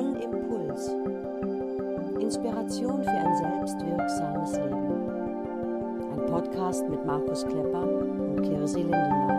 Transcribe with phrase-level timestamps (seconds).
[0.00, 0.88] One Impuls.
[2.22, 5.10] Inspiration für ein selbstwirksames Leben.
[6.12, 9.36] Ein Podcast mit Markus Klepper und Kirsi Lindenmayer.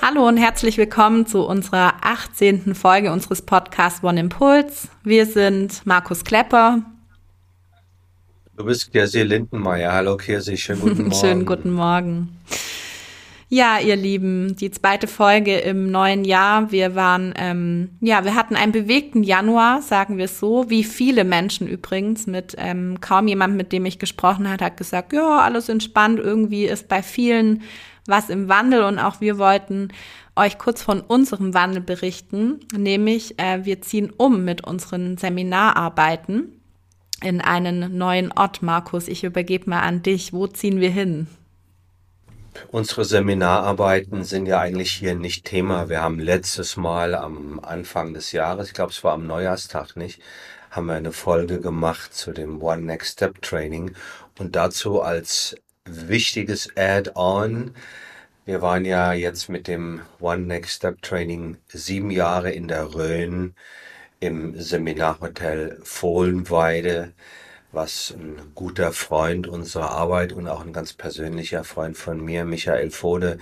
[0.00, 2.76] Hallo und herzlich willkommen zu unserer 18.
[2.76, 4.86] Folge unseres Podcasts One Impuls.
[5.02, 6.82] Wir sind Markus Klepper
[8.66, 9.92] bist Kirsi Lindenmeier.
[9.92, 11.14] Hallo Kirsi, schönen guten Morgen.
[11.14, 12.36] schönen guten Morgen.
[13.48, 16.72] Ja, ihr Lieben, die zweite Folge im neuen Jahr.
[16.72, 21.22] Wir waren, ähm, ja, wir hatten einen bewegten Januar, sagen wir es so, wie viele
[21.22, 22.26] Menschen übrigens.
[22.26, 26.18] Mit ähm, kaum jemand, mit dem ich gesprochen hat, hat gesagt, ja, alles entspannt.
[26.18, 27.62] Irgendwie ist bei vielen
[28.08, 29.88] was im Wandel und auch wir wollten
[30.34, 36.52] euch kurz von unserem Wandel berichten, nämlich äh, wir ziehen um mit unseren Seminararbeiten
[37.22, 38.62] in einen neuen Ort.
[38.62, 40.32] Markus, ich übergebe mal an dich.
[40.32, 41.26] Wo ziehen wir hin?
[42.68, 45.88] Unsere Seminararbeiten sind ja eigentlich hier nicht Thema.
[45.88, 50.20] Wir haben letztes Mal am Anfang des Jahres, ich glaube es war am Neujahrstag nicht,
[50.70, 53.92] haben wir eine Folge gemacht zu dem One Next Step Training
[54.38, 57.72] und dazu als wichtiges Add-on.
[58.44, 63.54] Wir waren ja jetzt mit dem One Next Step Training sieben Jahre in der Rhön
[64.20, 67.12] im Seminarhotel Fohlenweide,
[67.72, 72.90] was ein guter Freund unserer Arbeit und auch ein ganz persönlicher Freund von mir, Michael
[72.90, 73.38] Fode,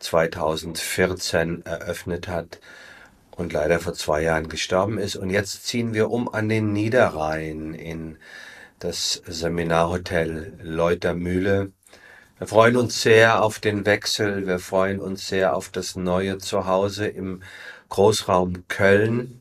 [0.00, 2.60] 2014 eröffnet hat
[3.38, 5.16] und leider vor zwei Jahren gestorben ist.
[5.16, 8.18] Und jetzt ziehen wir um an den Niederrhein in
[8.78, 11.72] das Seminarhotel Leutermühle.
[12.38, 14.46] Wir freuen uns sehr auf den Wechsel.
[14.46, 17.42] Wir freuen uns sehr auf das neue Zuhause im
[17.88, 19.40] Großraum Köln.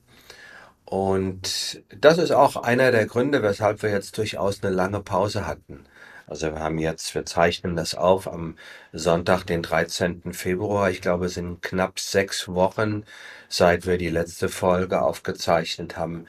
[0.90, 5.84] Und das ist auch einer der Gründe, weshalb wir jetzt durchaus eine lange Pause hatten.
[6.28, 8.56] Also wir haben jetzt, wir zeichnen das auf am
[8.94, 10.32] Sonntag, den 13.
[10.34, 10.90] Februar.
[10.90, 13.04] Ich glaube, es sind knapp sechs Wochen,
[13.50, 16.26] seit wir die letzte Folge aufgezeichnet haben.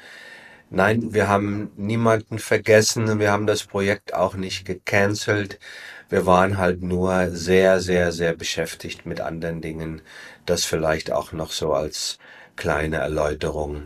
[0.70, 3.20] Nein, wir haben niemanden vergessen.
[3.20, 5.60] Wir haben das Projekt auch nicht gecancelt.
[6.08, 10.02] Wir waren halt nur sehr, sehr, sehr beschäftigt mit anderen Dingen.
[10.46, 12.18] Das vielleicht auch noch so als
[12.56, 13.84] kleine Erläuterung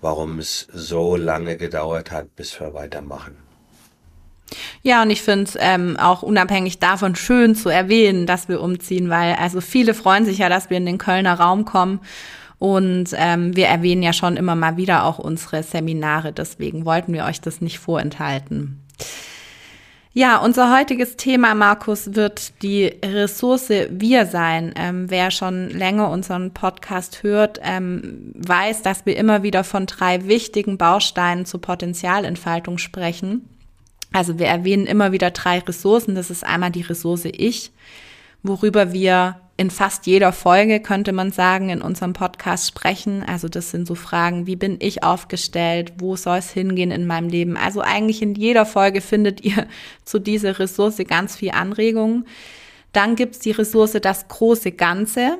[0.00, 3.36] warum es so lange gedauert hat, bis wir weitermachen.
[4.82, 9.08] Ja, und ich finde es ähm, auch unabhängig davon schön zu erwähnen, dass wir umziehen,
[9.08, 12.00] weil also viele freuen sich ja, dass wir in den Kölner Raum kommen.
[12.58, 16.32] Und ähm, wir erwähnen ja schon immer mal wieder auch unsere Seminare.
[16.32, 18.82] Deswegen wollten wir euch das nicht vorenthalten.
[20.12, 24.74] Ja, unser heutiges Thema, Markus, wird die Ressource Wir sein.
[24.74, 30.26] Ähm, wer schon länger unseren Podcast hört, ähm, weiß, dass wir immer wieder von drei
[30.26, 33.48] wichtigen Bausteinen zur Potenzialentfaltung sprechen.
[34.12, 36.16] Also wir erwähnen immer wieder drei Ressourcen.
[36.16, 37.70] Das ist einmal die Ressource Ich,
[38.42, 43.22] worüber wir in fast jeder Folge, könnte man sagen, in unserem Podcast sprechen.
[43.22, 47.28] Also das sind so Fragen, wie bin ich aufgestellt, wo soll es hingehen in meinem
[47.28, 47.58] Leben.
[47.58, 49.66] Also eigentlich in jeder Folge findet ihr
[50.06, 52.26] zu dieser Ressource ganz viel Anregungen.
[52.94, 55.36] Dann gibt's die Ressource das große Ganze.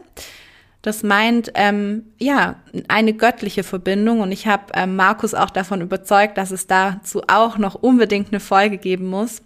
[0.82, 2.56] Das meint ähm, ja
[2.88, 7.56] eine göttliche Verbindung und ich habe ähm, Markus auch davon überzeugt, dass es dazu auch
[7.56, 9.40] noch unbedingt eine Folge geben muss.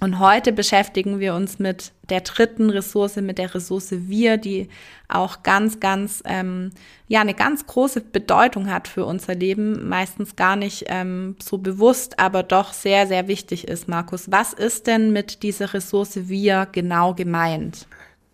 [0.00, 4.68] Und heute beschäftigen wir uns mit der dritten Ressource, mit der Ressource Wir, die
[5.08, 6.70] auch ganz, ganz, ähm,
[7.08, 9.88] ja, eine ganz große Bedeutung hat für unser Leben.
[9.88, 13.88] Meistens gar nicht ähm, so bewusst, aber doch sehr, sehr wichtig ist.
[13.88, 17.88] Markus, was ist denn mit dieser Ressource Wir genau gemeint?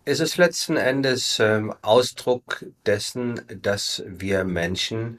[0.04, 5.18] Es ist letzten Endes ähm, Ausdruck dessen, dass wir Menschen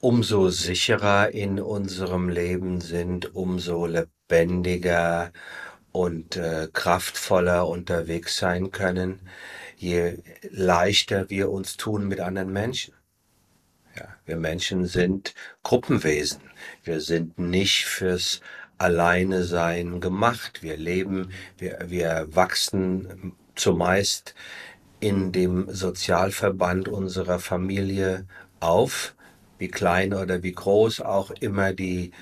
[0.00, 5.32] umso sicherer in unserem Leben sind, umso lebendiger
[5.92, 9.20] und äh, kraftvoller unterwegs sein können,
[9.76, 10.18] je
[10.50, 12.94] leichter wir uns tun mit anderen Menschen.
[13.96, 16.40] Ja, wir Menschen sind Gruppenwesen.
[16.84, 18.40] Wir sind nicht fürs
[18.78, 20.62] Alleine sein gemacht.
[20.62, 24.34] Wir leben, wir, wir wachsen zumeist
[25.00, 28.26] in dem Sozialverband unserer Familie
[28.60, 29.14] auf,
[29.60, 32.12] wie klein oder wie groß auch immer die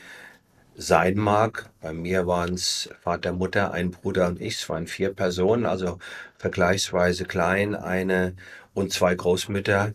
[0.76, 1.70] sein mag.
[1.80, 4.54] Bei mir waren es Vater, Mutter, ein Bruder und ich.
[4.54, 5.98] Es waren vier Personen, also
[6.38, 8.34] vergleichsweise klein, eine
[8.74, 9.94] und zwei Großmütter.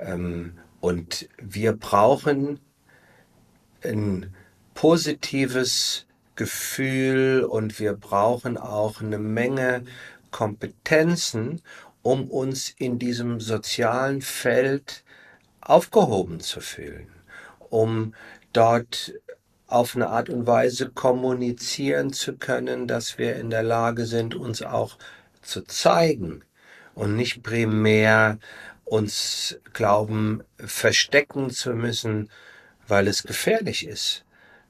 [0.00, 2.60] Ähm, und wir brauchen
[3.82, 4.34] ein
[4.74, 6.06] positives
[6.36, 9.82] Gefühl und wir brauchen auch eine Menge
[10.30, 11.62] Kompetenzen,
[12.02, 15.04] um uns in diesem sozialen Feld
[15.68, 17.08] aufgehoben zu fühlen,
[17.68, 18.14] um
[18.52, 19.12] dort
[19.66, 24.62] auf eine Art und Weise kommunizieren zu können, dass wir in der Lage sind, uns
[24.62, 24.96] auch
[25.42, 26.42] zu zeigen
[26.94, 28.38] und nicht primär
[28.84, 32.30] uns glauben, verstecken zu müssen,
[32.86, 34.24] weil es gefährlich ist.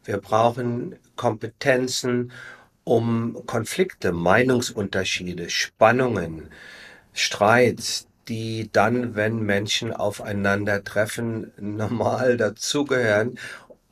[0.05, 2.33] Wir brauchen Kompetenzen,
[2.83, 6.51] um Konflikte, Meinungsunterschiede, Spannungen,
[7.13, 13.39] Streits, die dann, wenn Menschen aufeinandertreffen, normal dazugehören,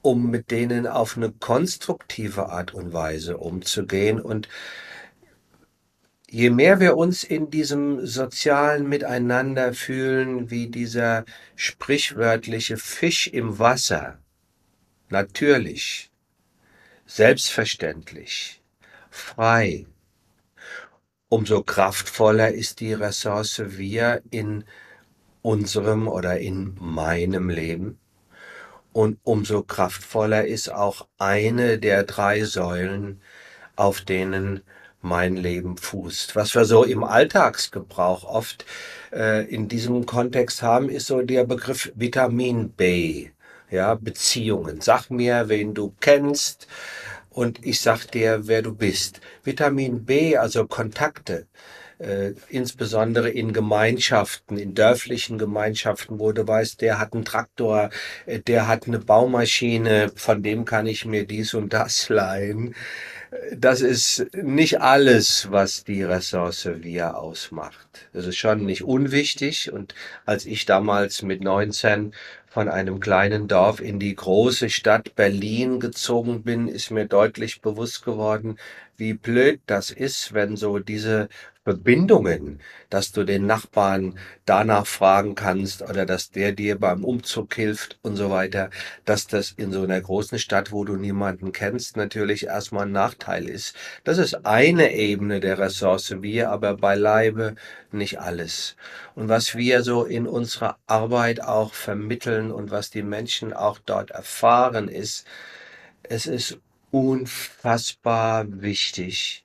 [0.02, 4.20] um mit denen auf eine konstruktive Art und Weise umzugehen.
[4.20, 4.48] Und
[6.28, 11.24] je mehr wir uns in diesem sozialen Miteinander fühlen, wie dieser
[11.56, 14.18] sprichwörtliche Fisch im Wasser,
[15.08, 16.10] natürlich,
[17.06, 18.62] selbstverständlich,
[19.10, 19.86] frei,
[21.36, 24.64] umso kraftvoller ist die Ressource wir in
[25.42, 27.98] unserem oder in meinem Leben.
[28.94, 33.20] Und umso kraftvoller ist auch eine der drei Säulen,
[33.76, 34.62] auf denen
[35.02, 36.36] mein Leben fußt.
[36.36, 38.64] Was wir so im Alltagsgebrauch oft
[39.12, 43.28] äh, in diesem Kontext haben, ist so der Begriff Vitamin B.
[43.70, 44.80] Ja, Beziehungen.
[44.80, 46.66] Sag mir, wen du kennst
[47.36, 49.20] und ich sag dir, wer du bist.
[49.44, 51.46] Vitamin B, also Kontakte,
[51.98, 57.90] äh, insbesondere in Gemeinschaften, in dörflichen Gemeinschaften, wo du weißt, der hat einen Traktor,
[58.24, 62.74] äh, der hat eine Baumaschine, von dem kann ich mir dies und das leihen
[63.52, 68.08] das ist nicht alles, was die Ressource wir ausmacht.
[68.12, 69.72] Das ist schon nicht unwichtig.
[69.72, 69.94] Und
[70.24, 72.12] als ich damals mit 19
[72.56, 78.02] von einem kleinen Dorf in die große Stadt Berlin gezogen bin, ist mir deutlich bewusst
[78.02, 78.56] geworden,
[78.98, 81.28] wie blöd das ist, wenn so diese
[81.66, 82.60] Verbindungen,
[82.90, 88.14] dass du den Nachbarn danach fragen kannst oder dass der dir beim Umzug hilft und
[88.14, 88.70] so weiter,
[89.04, 93.48] dass das in so einer großen Stadt, wo du niemanden kennst, natürlich erstmal ein Nachteil
[93.48, 93.74] ist.
[94.04, 97.56] Das ist eine Ebene der Ressource, wir aber beileibe
[97.90, 98.76] nicht alles.
[99.16, 104.12] Und was wir so in unserer Arbeit auch vermitteln und was die Menschen auch dort
[104.12, 105.26] erfahren ist,
[106.04, 106.60] es ist
[106.90, 109.44] unfassbar wichtig,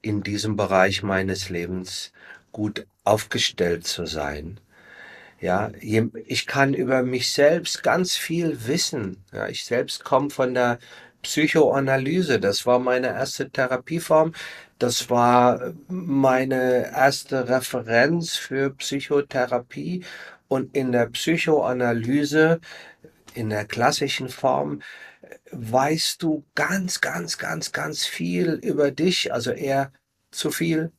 [0.00, 2.12] in diesem Bereich meines Lebens
[2.50, 4.60] gut aufgestellt zu sein.
[5.40, 9.24] Ja, ich kann über mich selbst ganz viel wissen.
[9.32, 10.78] Ja, ich selbst komme von der
[11.22, 12.38] Psychoanalyse.
[12.38, 14.32] Das war meine erste Therapieform.
[14.78, 20.04] Das war meine erste Referenz für Psychotherapie.
[20.48, 22.60] Und in der Psychoanalyse,
[23.34, 24.80] in der klassischen Form,
[25.52, 29.92] weißt du ganz, ganz, ganz, ganz viel über dich, also eher
[30.30, 30.92] zu viel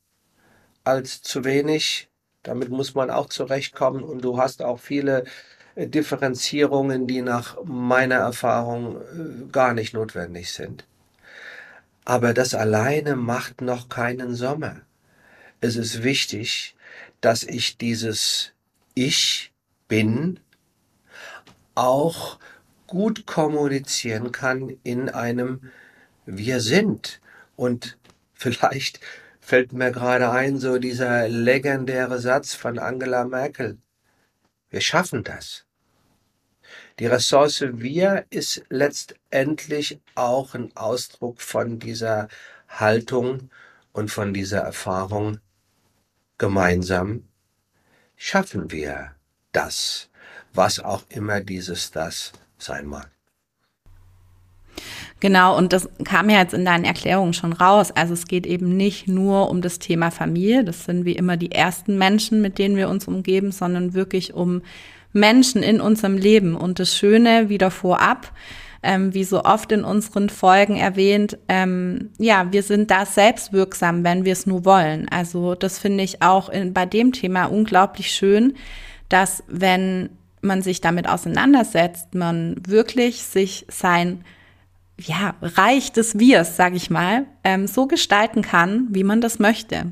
[0.84, 2.10] als zu wenig.
[2.44, 5.26] Damit muss man auch zurechtkommen und du hast auch viele
[5.76, 10.86] äh, Differenzierungen, die nach meiner Erfahrung äh, gar nicht notwendig sind.
[12.06, 14.82] Aber das alleine macht noch keinen Sommer.
[15.62, 16.76] Es ist wichtig,
[17.22, 18.52] dass ich dieses
[18.94, 19.54] Ich
[19.88, 20.40] bin
[21.76, 22.38] auch
[22.94, 25.72] gut kommunizieren kann in einem
[26.28, 27.22] Wir sind.
[27.56, 27.98] Und
[28.34, 29.00] vielleicht
[29.42, 33.80] fällt mir gerade ein, so dieser legendäre Satz von Angela Merkel.
[34.70, 35.66] Wir schaffen das.
[37.00, 42.28] Die Ressource Wir ist letztendlich auch ein Ausdruck von dieser
[42.68, 43.50] Haltung
[43.92, 45.40] und von dieser Erfahrung.
[46.38, 47.28] Gemeinsam
[48.16, 49.16] schaffen wir
[49.52, 50.12] das,
[50.54, 53.10] was auch immer dieses das sein mag.
[55.20, 57.92] Genau, und das kam ja jetzt in deinen Erklärungen schon raus.
[57.92, 61.52] Also es geht eben nicht nur um das Thema Familie, das sind wie immer die
[61.52, 64.64] ersten Menschen, mit denen wir uns umgeben, sondern wirklich um
[65.14, 66.58] Menschen in unserem Leben.
[66.58, 68.34] Und das Schöne wieder vorab,
[68.84, 74.26] ähm, wie so oft in unseren Folgen erwähnt, ähm, ja, wir sind da selbstwirksam, wenn
[74.26, 75.08] wir es nur wollen.
[75.08, 78.56] Also das finde ich auch in, bei dem Thema unglaublich schön,
[79.08, 80.10] dass wenn
[80.44, 84.24] man sich damit auseinandersetzt, man wirklich sich sein
[85.00, 89.92] ja, Reich des Wirs, sage ich mal, ähm, so gestalten kann, wie man das möchte.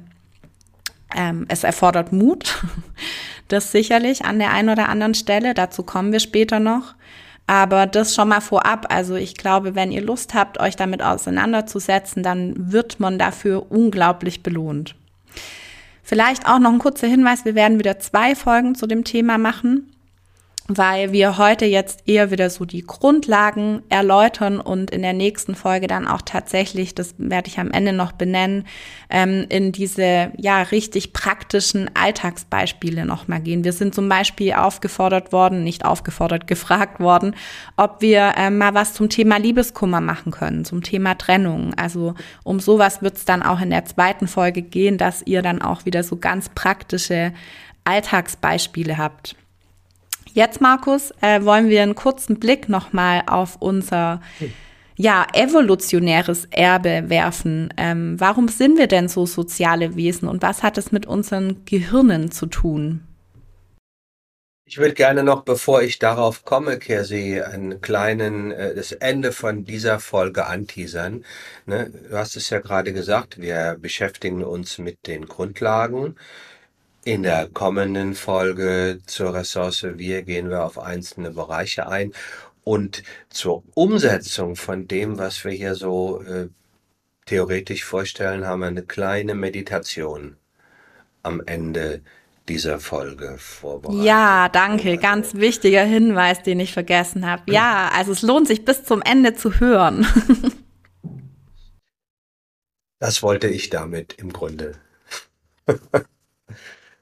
[1.16, 2.64] Ähm, es erfordert Mut,
[3.48, 6.96] das sicherlich an der einen oder anderen Stelle, dazu kommen wir später noch.
[7.48, 8.86] Aber das schon mal vorab.
[8.94, 14.42] Also ich glaube, wenn ihr Lust habt, euch damit auseinanderzusetzen, dann wird man dafür unglaublich
[14.42, 14.96] belohnt.
[16.02, 19.92] Vielleicht auch noch ein kurzer Hinweis, wir werden wieder zwei Folgen zu dem Thema machen.
[20.68, 25.88] Weil wir heute jetzt eher wieder so die Grundlagen erläutern und in der nächsten Folge
[25.88, 28.66] dann auch tatsächlich, das werde ich am Ende noch benennen,
[29.10, 33.64] ähm, in diese ja richtig praktischen Alltagsbeispiele nochmal gehen.
[33.64, 37.36] Wir sind zum Beispiel aufgefordert worden, nicht aufgefordert, gefragt worden,
[37.76, 41.74] ob wir ähm, mal was zum Thema Liebeskummer machen können, zum Thema Trennung.
[41.76, 45.62] Also um sowas wird es dann auch in der zweiten Folge gehen, dass ihr dann
[45.62, 47.34] auch wieder so ganz praktische
[47.84, 49.36] Alltagsbeispiele habt.
[50.34, 54.22] Jetzt, Markus, äh, wollen wir einen kurzen Blick nochmal auf unser
[54.96, 57.74] ja, evolutionäres Erbe werfen.
[57.78, 62.32] Ähm, warum sind wir denn so soziale Wesen und was hat es mit unseren Gehirnen
[62.32, 63.08] zu tun?
[64.64, 69.66] Ich würde gerne noch, bevor ich darauf komme, Kersi, einen kleinen, äh, das Ende von
[69.66, 71.26] dieser Folge anteasern.
[71.66, 71.92] Ne?
[72.10, 76.16] Du hast es ja gerade gesagt, wir beschäftigen uns mit den Grundlagen
[77.04, 82.14] in der kommenden Folge zur Ressource Wir gehen wir auf einzelne Bereiche ein
[82.64, 86.48] und zur Umsetzung von dem, was wir hier so äh,
[87.26, 90.38] theoretisch vorstellen, haben wir eine kleine Meditation
[91.24, 92.02] am Ende
[92.48, 94.04] dieser Folge vorbereitet.
[94.04, 94.98] Ja, danke.
[94.98, 97.52] Ganz wichtiger Hinweis, den ich vergessen habe.
[97.52, 100.06] Ja, also es lohnt sich bis zum Ende zu hören.
[103.00, 104.74] das wollte ich damit im Grunde.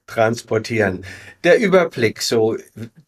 [0.09, 1.05] transportieren.
[1.43, 2.57] Der Überblick, so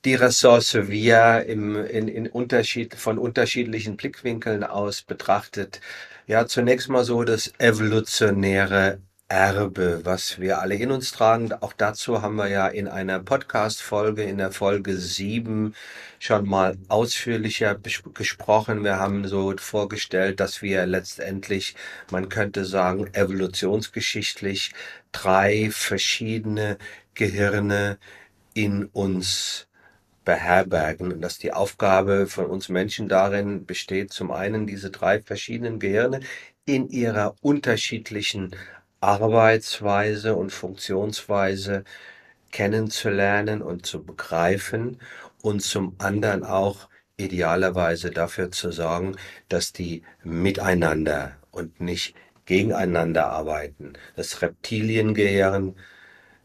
[0.06, 5.82] die Ressource wir im, in, in Unterschied, von unterschiedlichen Blickwinkeln aus betrachtet.
[6.28, 9.00] Ja, zunächst mal so das evolutionäre
[9.32, 11.54] Erbe, was wir alle in uns tragen.
[11.54, 15.74] Auch dazu haben wir ja in einer Podcast-Folge, in der Folge 7
[16.20, 17.80] schon mal ausführlicher
[18.14, 18.84] gesprochen.
[18.84, 21.76] Wir haben so vorgestellt, dass wir letztendlich,
[22.12, 24.74] man könnte sagen, evolutionsgeschichtlich
[25.14, 26.78] drei verschiedene
[27.14, 28.00] Gehirne
[28.54, 29.70] in uns
[30.26, 35.80] beherbergen und dass die Aufgabe von uns Menschen darin besteht, zum einen diese drei verschiedenen
[35.80, 36.20] Gehirne
[36.66, 38.52] in ihrer unterschiedlichen
[39.02, 41.84] Arbeitsweise und Funktionsweise
[42.52, 45.00] kennenzulernen und zu begreifen
[45.42, 49.16] und zum anderen auch idealerweise dafür zu sorgen,
[49.50, 52.16] dass die miteinander und nicht
[52.46, 53.94] gegeneinander arbeiten.
[54.16, 55.76] Das Reptiliengehirn,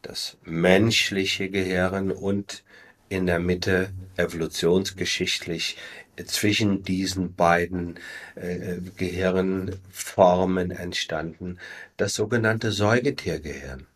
[0.03, 2.65] das menschliche Gehirn und
[3.09, 5.77] in der Mitte evolutionsgeschichtlich
[6.25, 7.99] zwischen diesen beiden
[8.35, 11.59] äh, Gehirnformen entstanden,
[11.97, 13.87] das sogenannte Säugetiergehirn.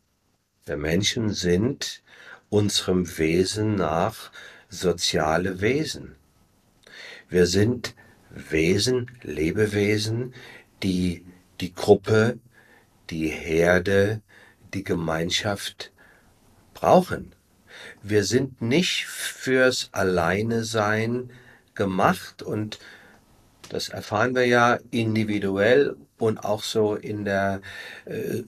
[0.67, 2.03] Wir Menschen sind
[2.51, 4.31] unserem Wesen nach
[4.69, 6.17] soziale Wesen.
[7.29, 7.95] Wir sind
[8.31, 10.35] Wesen, Lebewesen,
[10.83, 11.25] die
[11.61, 12.39] die Gruppe,
[13.11, 14.21] die Herde,
[14.73, 15.93] die Gemeinschaft
[16.75, 17.35] brauchen.
[18.03, 21.31] Wir sind nicht fürs Alleinesein
[21.81, 22.79] gemacht und
[23.71, 27.63] das erfahren wir ja individuell und auch so in der
[28.05, 28.43] äh,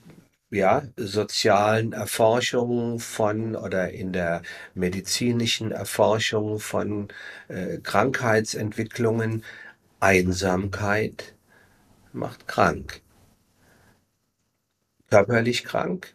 [0.50, 4.42] ja, sozialen Erforschung von oder in der
[4.74, 7.08] medizinischen Erforschung von
[7.48, 9.44] äh, Krankheitsentwicklungen.
[10.00, 11.34] Einsamkeit
[12.12, 13.00] macht krank.
[15.08, 16.12] Körperlich krank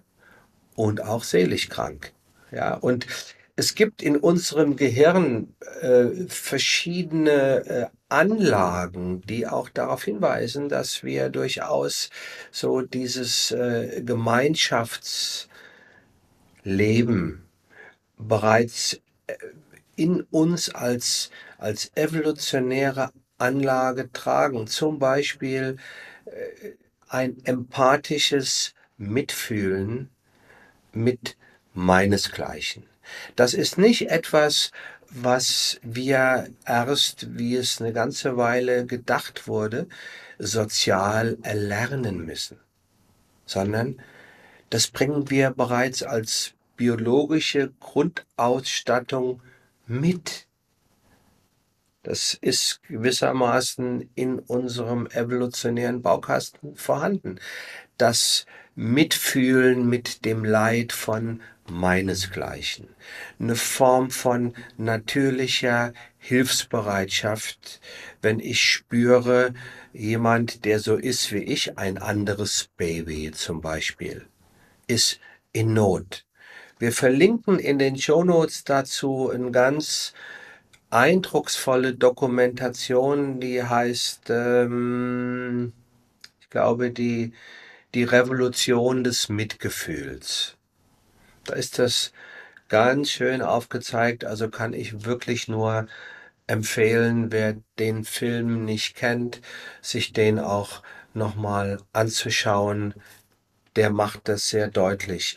[0.75, 2.11] und auch seelisch krank.
[2.51, 3.07] Ja, und
[3.59, 11.29] es gibt in unserem Gehirn äh, verschiedene äh, Anlagen, die auch darauf hinweisen, dass wir
[11.29, 12.11] durchaus
[12.51, 15.49] so dieses äh, Gemeinschaftsleben
[18.19, 19.33] bereits äh,
[19.95, 23.09] in uns als, als evolutionäre
[23.39, 24.67] Anlage tragen.
[24.67, 25.77] Zum Beispiel
[26.25, 26.73] äh,
[27.09, 30.11] ein empathisches Mitfühlen
[30.93, 31.37] mit
[31.73, 32.87] meinesgleichen.
[33.35, 34.71] Das ist nicht etwas,
[35.09, 39.87] was wir erst, wie es eine ganze Weile gedacht wurde,
[40.39, 42.59] sozial erlernen müssen,
[43.45, 44.01] sondern
[44.69, 49.41] das bringen wir bereits als biologische Grundausstattung
[49.87, 50.47] mit.
[52.03, 57.39] Das ist gewissermaßen in unserem evolutionären Baukasten vorhanden.
[57.97, 62.89] Das Mitfühlen mit dem Leid von meinesgleichen.
[63.39, 67.81] Eine Form von natürlicher Hilfsbereitschaft,
[68.21, 69.53] wenn ich spüre,
[69.93, 74.27] jemand, der so ist wie ich, ein anderes Baby zum Beispiel,
[74.87, 75.19] ist
[75.53, 76.25] in Not.
[76.79, 80.13] Wir verlinken in den Show Notes dazu ein ganz
[80.89, 85.73] eindrucksvolle Dokumentation, die heißt, ähm,
[86.39, 87.33] ich glaube, die,
[87.97, 90.55] die Revolution des Mitgefühls.
[91.45, 92.11] Da ist das
[92.67, 94.23] ganz schön aufgezeigt.
[94.23, 95.87] Also kann ich wirklich nur
[96.45, 99.41] empfehlen, wer den Film nicht kennt,
[99.81, 100.83] sich den auch
[101.15, 102.93] nochmal anzuschauen.
[103.75, 105.35] Der macht das sehr deutlich.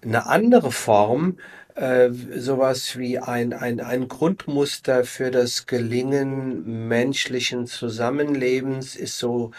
[0.00, 1.36] Eine andere Form,
[1.74, 9.50] äh, sowas wie ein, ein, ein Grundmuster für das Gelingen menschlichen Zusammenlebens ist so,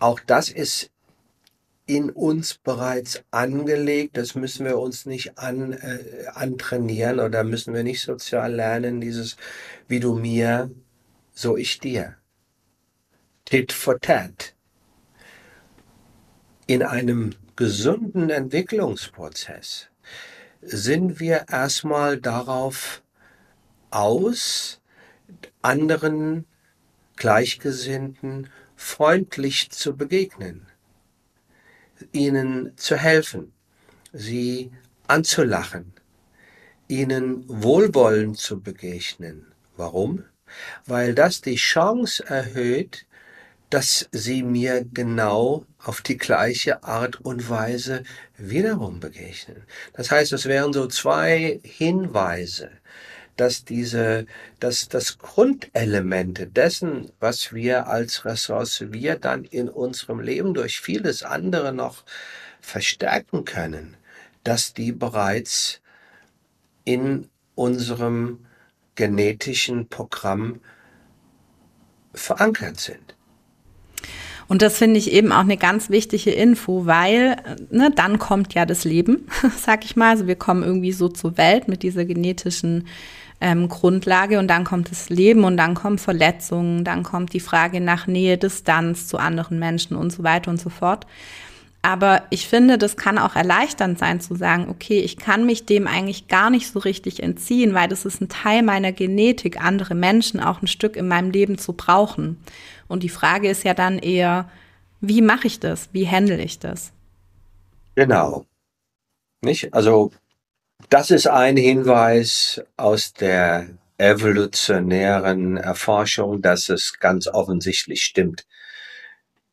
[0.00, 0.90] auch das ist
[1.86, 4.16] in uns bereits angelegt.
[4.16, 9.36] Das müssen wir uns nicht an, äh, antrainieren oder müssen wir nicht sozial lernen, dieses
[9.88, 10.70] wie du mir,
[11.32, 12.16] so ich dir.
[13.44, 14.54] Tit for tat.
[16.66, 19.88] In einem gesunden Entwicklungsprozess
[20.60, 23.02] sind wir erstmal darauf
[23.90, 24.80] aus,
[25.62, 26.44] anderen
[27.14, 30.66] Gleichgesinnten freundlich zu begegnen
[32.12, 33.52] ihnen zu helfen,
[34.12, 34.70] sie
[35.06, 35.92] anzulachen,
[36.88, 39.46] ihnen wohlwollend zu begegnen.
[39.76, 40.24] Warum?
[40.86, 43.06] Weil das die Chance erhöht,
[43.70, 48.04] dass sie mir genau auf die gleiche Art und Weise
[48.36, 49.64] wiederum begegnen.
[49.92, 52.70] Das heißt, es wären so zwei Hinweise,
[53.36, 54.26] dass diese,
[54.60, 61.22] dass das Grundelemente dessen, was wir als Ressource wir dann in unserem Leben durch vieles
[61.22, 62.04] andere noch
[62.60, 63.96] verstärken können,
[64.42, 65.80] dass die bereits
[66.84, 68.46] in unserem
[68.94, 70.60] genetischen Programm
[72.14, 73.16] verankert sind.
[74.48, 77.36] Und das finde ich eben auch eine ganz wichtige Info, weil
[77.70, 79.26] ne, dann kommt ja das Leben,
[79.56, 80.10] sag ich mal.
[80.10, 82.86] Also wir kommen irgendwie so zur Welt mit dieser genetischen
[83.40, 87.80] ähm, Grundlage und dann kommt das Leben und dann kommen Verletzungen, dann kommt die Frage
[87.80, 91.06] nach Nähe, Distanz zu anderen Menschen und so weiter und so fort.
[91.82, 95.86] Aber ich finde, das kann auch erleichternd sein zu sagen, okay, ich kann mich dem
[95.86, 100.40] eigentlich gar nicht so richtig entziehen, weil das ist ein Teil meiner Genetik, andere Menschen
[100.40, 102.40] auch ein Stück in meinem Leben zu brauchen.
[102.88, 104.48] Und die Frage ist ja dann eher,
[105.00, 105.88] wie mache ich das?
[105.92, 106.92] Wie handle ich das?
[107.94, 108.46] Genau.
[109.42, 109.72] Nicht?
[109.72, 110.10] Also
[110.88, 113.68] das ist ein Hinweis aus der
[113.98, 118.46] evolutionären Erforschung, dass es ganz offensichtlich stimmt,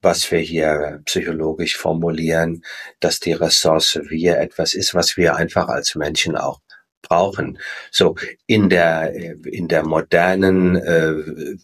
[0.01, 2.63] was wir hier psychologisch formulieren,
[2.99, 6.59] dass die Ressource wir etwas ist, was wir einfach als Menschen auch
[7.01, 7.57] brauchen.
[7.89, 11.55] So in der in der modernen äh,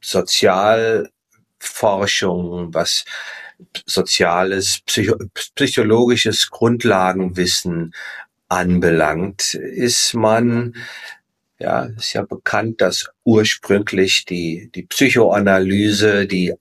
[0.00, 3.04] Sozialforschung, was
[3.86, 5.16] soziales, psycho
[5.54, 7.94] psychologisches Grundlagenwissen
[8.54, 10.74] anbelangt, ist man,
[11.58, 16.54] ja, ist ja bekannt, dass ursprünglich die, die Psychoanalyse die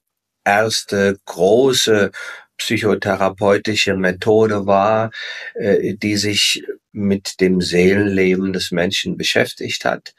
[0.43, 2.11] erste große
[2.57, 5.11] psychotherapeutische Methode war,
[5.55, 10.13] äh, die sich mit dem Seelenleben des Menschen beschäftigt hat.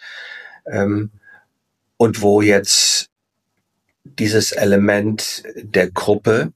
[0.67, 1.11] Ähm,
[1.97, 3.09] und wo jetzt
[4.05, 6.53] dieses Element der Gruppe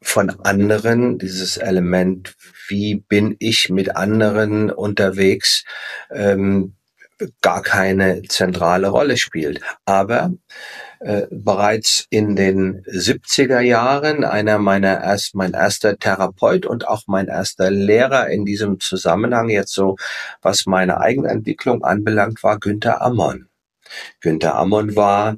[0.00, 2.34] von anderen, dieses Element,
[2.70, 5.64] wie bin ich mit anderen unterwegs,
[6.10, 6.74] ähm,
[7.42, 9.60] gar keine zentrale Rolle spielt.
[9.84, 10.32] Aber
[11.00, 17.28] äh, bereits in den 70er Jahren einer meiner erst mein erster Therapeut und auch mein
[17.28, 19.96] erster Lehrer in diesem Zusammenhang jetzt so
[20.42, 23.48] was meine Eigenentwicklung anbelangt war Günther Ammon.
[24.20, 25.36] Günther Ammon war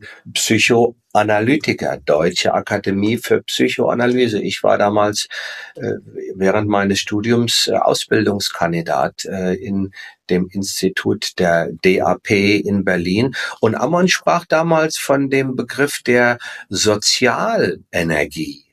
[1.13, 4.41] Psychoanalytiker, Deutsche Akademie für Psychoanalyse.
[4.41, 5.29] Ich war damals
[5.75, 5.97] äh,
[6.35, 9.93] während meines Studiums äh, Ausbildungskandidat äh, in
[10.31, 13.35] dem Institut der DAP in Berlin.
[13.61, 16.39] Und Ammon sprach damals von dem Begriff der
[16.71, 18.65] Sozialenergie.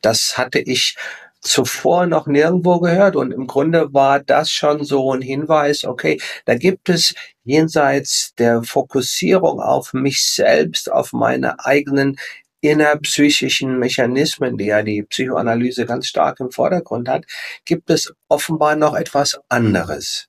[0.00, 0.96] Das hatte ich
[1.46, 3.16] zuvor noch nirgendwo gehört.
[3.16, 8.62] Und im Grunde war das schon so ein Hinweis, okay, da gibt es jenseits der
[8.62, 12.16] Fokussierung auf mich selbst, auf meine eigenen
[12.60, 17.24] innerpsychischen Mechanismen, die ja die Psychoanalyse ganz stark im Vordergrund hat,
[17.64, 20.28] gibt es offenbar noch etwas anderes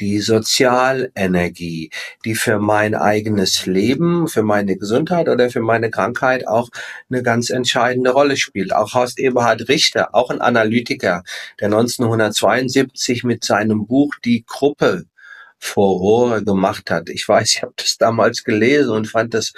[0.00, 1.90] die Sozialenergie,
[2.24, 6.68] die für mein eigenes Leben, für meine Gesundheit oder für meine Krankheit auch
[7.10, 8.74] eine ganz entscheidende Rolle spielt.
[8.74, 11.22] Auch Horst Eberhard Richter, auch ein Analytiker,
[11.60, 15.04] der 1972 mit seinem Buch Die Gruppe
[15.58, 17.08] Furore gemacht hat.
[17.08, 19.52] Ich weiß, ich habe das damals gelesen und fand das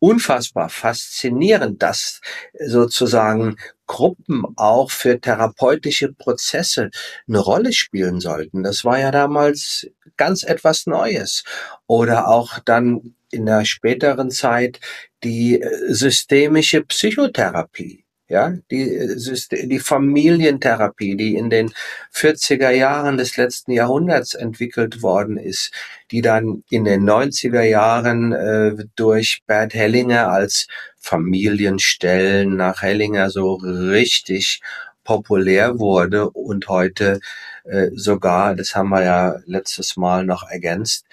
[0.00, 2.20] unfassbar faszinierend, dass
[2.58, 6.90] sozusagen Gruppen auch für therapeutische Prozesse
[7.28, 8.62] eine Rolle spielen sollten.
[8.62, 9.86] Das war ja damals
[10.16, 11.44] ganz etwas Neues.
[11.86, 14.80] Oder auch dann in der späteren Zeit
[15.22, 17.99] die äh, systemische Psychotherapie.
[18.30, 19.16] Ja, die,
[19.64, 21.72] die Familientherapie, die in den
[22.14, 25.72] 40er Jahren des letzten Jahrhunderts entwickelt worden ist,
[26.12, 30.68] die dann in den 90er Jahren äh, durch Bert Hellinger als
[31.00, 34.60] Familienstellen nach Hellinger so richtig
[35.02, 37.18] populär wurde und heute
[37.64, 41.04] äh, sogar, das haben wir ja letztes Mal noch ergänzt,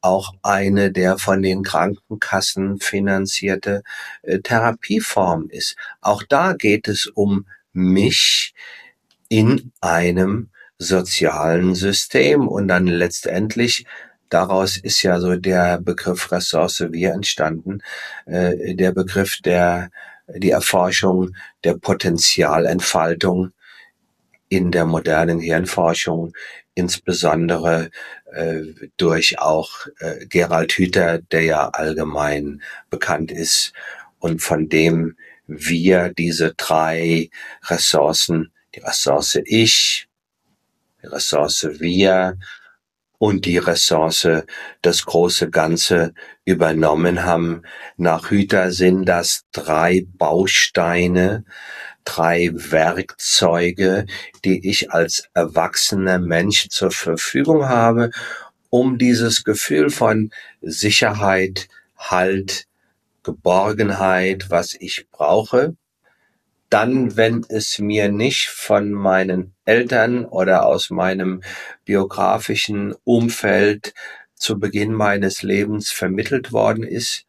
[0.00, 3.82] auch eine der von den Krankenkassen finanzierte
[4.22, 5.76] äh, Therapieform ist.
[6.00, 8.54] Auch da geht es um mich
[9.28, 13.86] in einem sozialen System und dann letztendlich
[14.28, 17.82] daraus ist ja so der Begriff Ressource wir entstanden,
[18.26, 19.90] äh, der Begriff der
[20.28, 23.52] die Erforschung der Potenzialentfaltung
[24.48, 26.32] in der modernen Hirnforschung,
[26.74, 27.90] insbesondere
[28.36, 33.72] äh, durch auch äh, Gerald Hüther, der ja allgemein bekannt ist
[34.18, 37.30] und von dem wir diese drei
[37.64, 40.08] Ressourcen, die Ressource Ich,
[41.02, 42.36] die Ressource Wir
[43.18, 44.28] und die Ressource
[44.82, 46.12] das große Ganze
[46.44, 47.62] übernommen haben.
[47.96, 51.44] Nach Hüther sind das drei Bausteine,
[52.06, 54.06] drei Werkzeuge,
[54.44, 58.10] die ich als erwachsener Mensch zur Verfügung habe,
[58.70, 60.30] um dieses Gefühl von
[60.62, 62.66] Sicherheit, Halt,
[63.22, 65.76] Geborgenheit, was ich brauche,
[66.68, 71.42] dann, wenn es mir nicht von meinen Eltern oder aus meinem
[71.84, 73.94] biografischen Umfeld
[74.34, 77.24] zu Beginn meines Lebens vermittelt worden ist,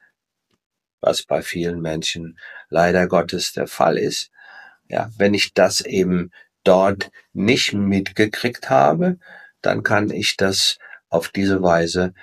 [1.00, 2.38] was bei vielen Menschen
[2.70, 4.32] leider Gottes der Fall ist,
[4.90, 6.32] ja, wenn ich das eben
[6.64, 9.18] dort nicht mitgekriegt habe,
[9.62, 10.78] dann kann ich das
[11.10, 12.14] auf diese Weise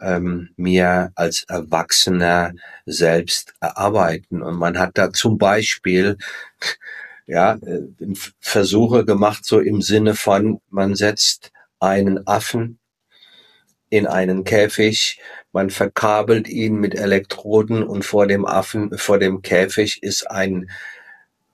[0.00, 2.52] ähm, mir als Erwachsener
[2.86, 4.42] selbst erarbeiten.
[4.42, 6.18] Und man hat da zum Beispiel
[7.26, 7.82] ja, äh,
[8.40, 12.78] Versuche gemacht, so im Sinne von, man setzt einen Affen
[13.90, 15.20] in einen Käfig,
[15.52, 20.70] man verkabelt ihn mit Elektroden und vor dem Affen, vor dem Käfig ist ein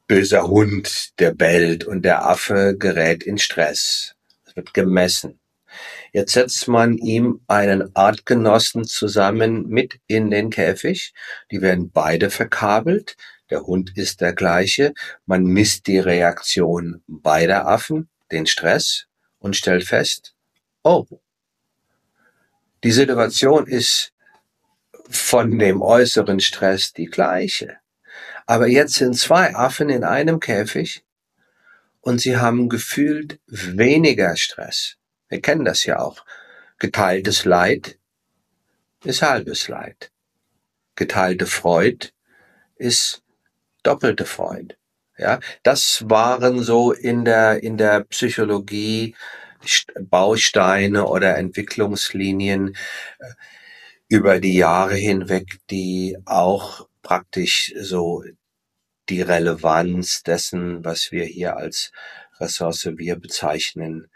[0.09, 4.15] böser Hund, der bellt und der Affe gerät in Stress.
[4.45, 5.39] Es wird gemessen.
[6.13, 11.13] Jetzt setzt man ihm einen Artgenossen zusammen mit in den Käfig.
[11.51, 13.17] Die werden beide verkabelt.
[13.51, 14.95] Der Hund ist der gleiche.
[15.27, 19.07] Man misst die Reaktion beider Affen, den Stress
[19.39, 20.35] und stellt fest,
[20.83, 21.07] oh,
[22.85, 24.13] die Situation ist
[25.11, 27.79] von dem äußeren Stress die gleiche.
[28.49, 31.05] Aber jetzt sind zwei Affen in einem Käfig
[32.01, 34.97] und sie haben gefühlt weniger Stress.
[35.29, 36.25] Wir kennen das ja auch.
[36.79, 37.99] Geteiltes Leid
[39.05, 40.11] ist halbes Leid.
[40.97, 42.09] Geteilte Freud
[42.77, 43.23] ist
[43.83, 44.77] doppelte Freud.
[45.19, 49.15] Ja, das waren so in der, in der Psychologie
[50.01, 52.75] Bausteine oder Entwicklungslinien
[53.19, 53.25] äh,
[54.09, 58.23] über die Jahre hinweg, die auch praktisch so
[59.09, 61.91] die Relevanz dessen, was wir hier als
[62.39, 64.09] Ressource wir bezeichnen,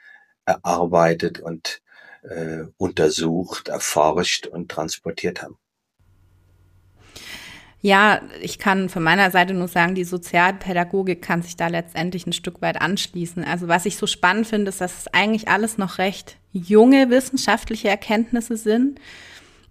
[0.45, 1.81] erarbeitet und
[2.23, 5.57] äh, untersucht, erforscht und transportiert haben.
[7.81, 12.35] Ja, ich kann von meiner Seite nur sagen, die Sozialpädagogik kann sich da letztendlich ein
[12.35, 13.43] Stück weit anschließen.
[13.43, 17.89] Also was ich so spannend finde, ist, dass es eigentlich alles noch recht junge wissenschaftliche
[17.89, 19.01] Erkenntnisse sind.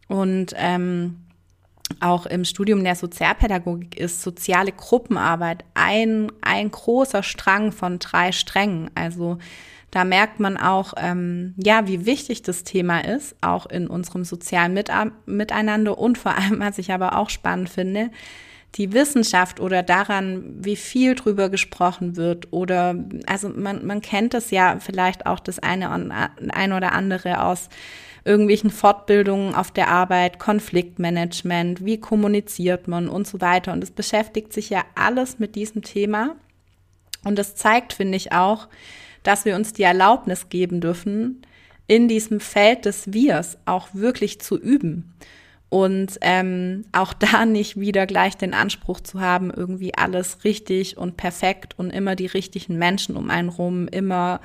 [0.08, 1.18] Und ähm,
[2.00, 8.90] auch im Studium der Sozialpädagogik ist soziale Gruppenarbeit ein, ein großer Strang von drei Strängen.
[8.96, 9.38] Also
[9.92, 14.74] da merkt man auch, ähm, ja, wie wichtig das Thema ist, auch in unserem sozialen
[14.74, 14.90] Mit
[15.26, 18.10] Miteinander und vor allem, was ich aber auch spannend finde,
[18.76, 24.50] die Wissenschaft oder daran, wie viel drüber gesprochen wird oder, also man, man kennt es
[24.52, 25.90] ja vielleicht auch das eine,
[26.54, 27.68] ein oder andere aus
[28.24, 33.74] irgendwelchen Fortbildungen auf der Arbeit, Konfliktmanagement, wie kommuniziert man und so weiter.
[33.74, 36.36] Und es beschäftigt sich ja alles mit diesem Thema.
[37.24, 38.70] Und das zeigt, finde ich, auch,
[39.24, 41.42] dass wir uns die Erlaubnis geben dürfen,
[41.88, 45.14] in diesem Feld des Wirs auch wirklich zu üben
[45.72, 51.16] und ähm, auch da nicht wieder gleich den Anspruch zu haben, irgendwie alles richtig und
[51.18, 54.42] perfekt und immer die richtigen Menschen um einen rum, immer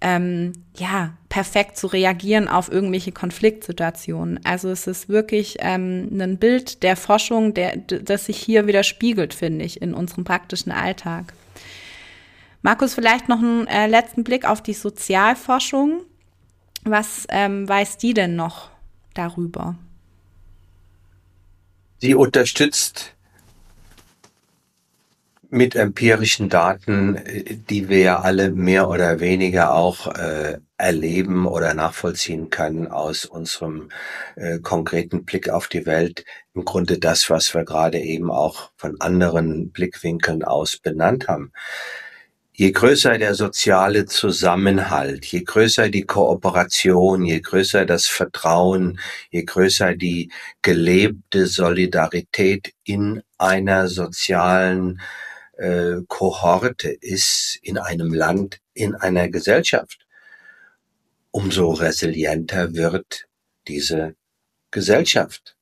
[0.00, 4.38] ähm, ja perfekt zu reagieren auf irgendwelche Konfliktsituationen.
[4.44, 9.64] Also es ist wirklich ähm, ein Bild der Forschung, der, das sich hier widerspiegelt, finde
[9.64, 11.32] ich, in unserem praktischen Alltag.
[12.62, 16.02] Markus, vielleicht noch einen äh, letzten Blick auf die Sozialforschung.
[16.84, 18.70] Was ähm, weiß die denn noch
[19.14, 19.74] darüber?
[22.04, 23.14] Sie unterstützt
[25.48, 27.18] mit empirischen Daten,
[27.70, 33.88] die wir ja alle mehr oder weniger auch äh, erleben oder nachvollziehen können aus unserem
[34.36, 39.00] äh, konkreten Blick auf die Welt, im Grunde das, was wir gerade eben auch von
[39.00, 41.52] anderen Blickwinkeln aus benannt haben.
[42.56, 49.96] Je größer der soziale Zusammenhalt, je größer die Kooperation, je größer das Vertrauen, je größer
[49.96, 50.30] die
[50.62, 55.00] gelebte Solidarität in einer sozialen
[55.56, 60.06] äh, Kohorte ist, in einem Land, in einer Gesellschaft,
[61.32, 63.26] umso resilienter wird
[63.66, 64.14] diese
[64.70, 65.56] Gesellschaft.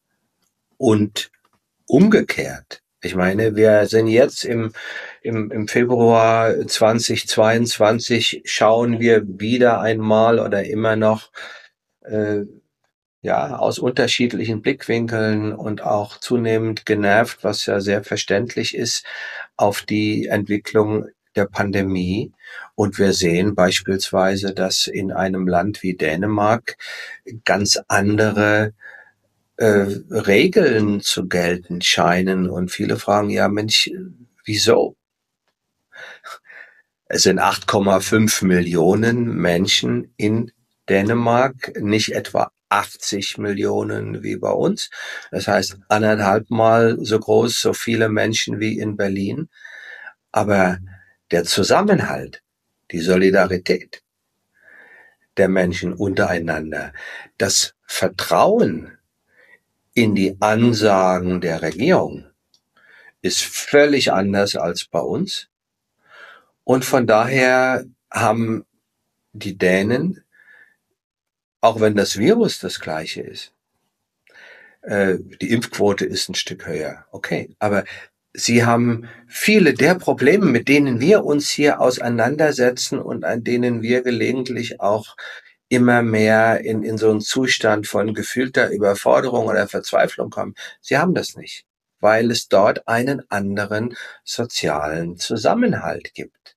[0.77, 1.31] Und
[1.87, 4.75] umgekehrt, ich meine, wir sind jetzt im,
[5.23, 11.31] im, im Februar 2022, schauen wir wieder einmal oder immer noch
[12.03, 12.43] äh,
[13.23, 19.05] ja, aus unterschiedlichen Blickwinkeln und auch zunehmend genervt, was ja sehr verständlich ist,
[19.57, 21.07] auf die Entwicklung
[21.37, 22.33] der Pandemie.
[22.75, 26.77] Und wir sehen beispielsweise, dass in einem Land wie Dänemark
[27.45, 28.75] ganz andere
[29.57, 32.51] äh, Regeln zu gelten scheinen.
[32.51, 33.91] Und viele fragen, ja Mensch,
[34.45, 34.97] wieso?
[37.15, 40.51] Es sind 8,5 Millionen Menschen in
[40.89, 44.89] Dänemark, nicht etwa 80 Millionen wie bei uns.
[45.31, 49.51] Das heißt anderthalb Mal so groß, so viele Menschen wie in Berlin.
[50.31, 50.79] Aber
[51.31, 52.43] der Zusammenhalt,
[52.93, 54.03] die Solidarität
[55.37, 56.95] der Menschen untereinander,
[57.37, 58.97] das Vertrauen
[59.93, 62.25] in die Ansagen der Regierung
[63.21, 65.51] ist völlig anders als bei uns.
[66.65, 68.65] Und von daher haben
[69.33, 70.23] die Dänen,
[71.61, 73.53] auch wenn das Virus das gleiche ist,
[74.83, 77.85] äh, die Impfquote ist ein Stück höher, okay, aber
[78.35, 84.03] sie haben viele der Probleme, mit denen wir uns hier auseinandersetzen und an denen wir
[84.03, 85.17] gelegentlich auch
[85.69, 90.55] immer mehr in, in so einen Zustand von gefühlter Überforderung oder Verzweiflung kommen.
[90.81, 91.65] Sie haben das nicht,
[92.01, 96.52] weil es dort einen anderen sozialen Zusammenhalt gibt.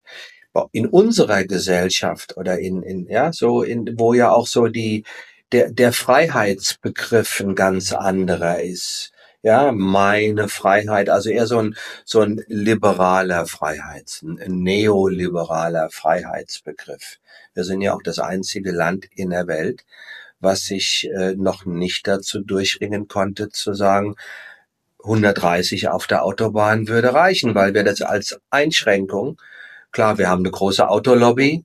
[0.71, 5.03] In unserer Gesellschaft oder in, in ja, so in, wo ja auch so die,
[5.51, 9.11] der, der Freiheitsbegriff ein ganz anderer ist
[9.45, 17.19] ja, meine Freiheit, also eher so ein, so ein liberaler Freiheits, ein neoliberaler Freiheitsbegriff.
[17.53, 19.85] Wir sind ja auch das einzige Land in der Welt,
[20.39, 24.15] was sich äh, noch nicht dazu durchringen konnte, zu sagen,
[25.03, 29.39] 130 auf der Autobahn würde reichen, weil wir das als Einschränkung,
[29.95, 31.63] klar, wir haben eine große Autolobby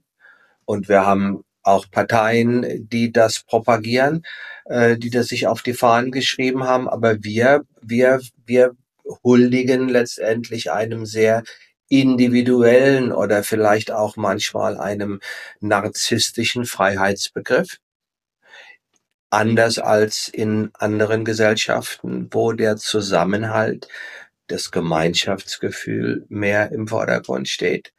[0.64, 4.22] und wir haben auch Parteien, die das propagieren,
[4.66, 6.88] äh, die das sich auf die Fahnen geschrieben haben.
[6.88, 8.76] Aber wir, wir, wir
[9.24, 11.42] huldigen letztendlich einem sehr
[11.88, 15.18] individuellen oder vielleicht auch manchmal einem
[15.58, 17.78] narzisstischen Freiheitsbegriff.
[19.30, 23.88] Anders als in anderen Gesellschaften, wo der Zusammenhalt,
[24.46, 27.92] das Gemeinschaftsgefühl mehr im Vordergrund steht.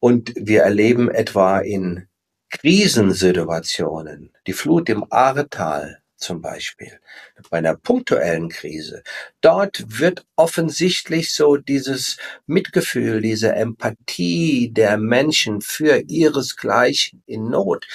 [0.00, 2.08] Und wir erleben etwa in
[2.50, 6.98] Krisensituationen, die Flut im Ahrtal zum Beispiel,
[7.50, 9.02] bei einer punktuellen Krise,
[9.40, 17.86] dort wird offensichtlich so dieses Mitgefühl, diese Empathie der Menschen für ihresgleichen in Not,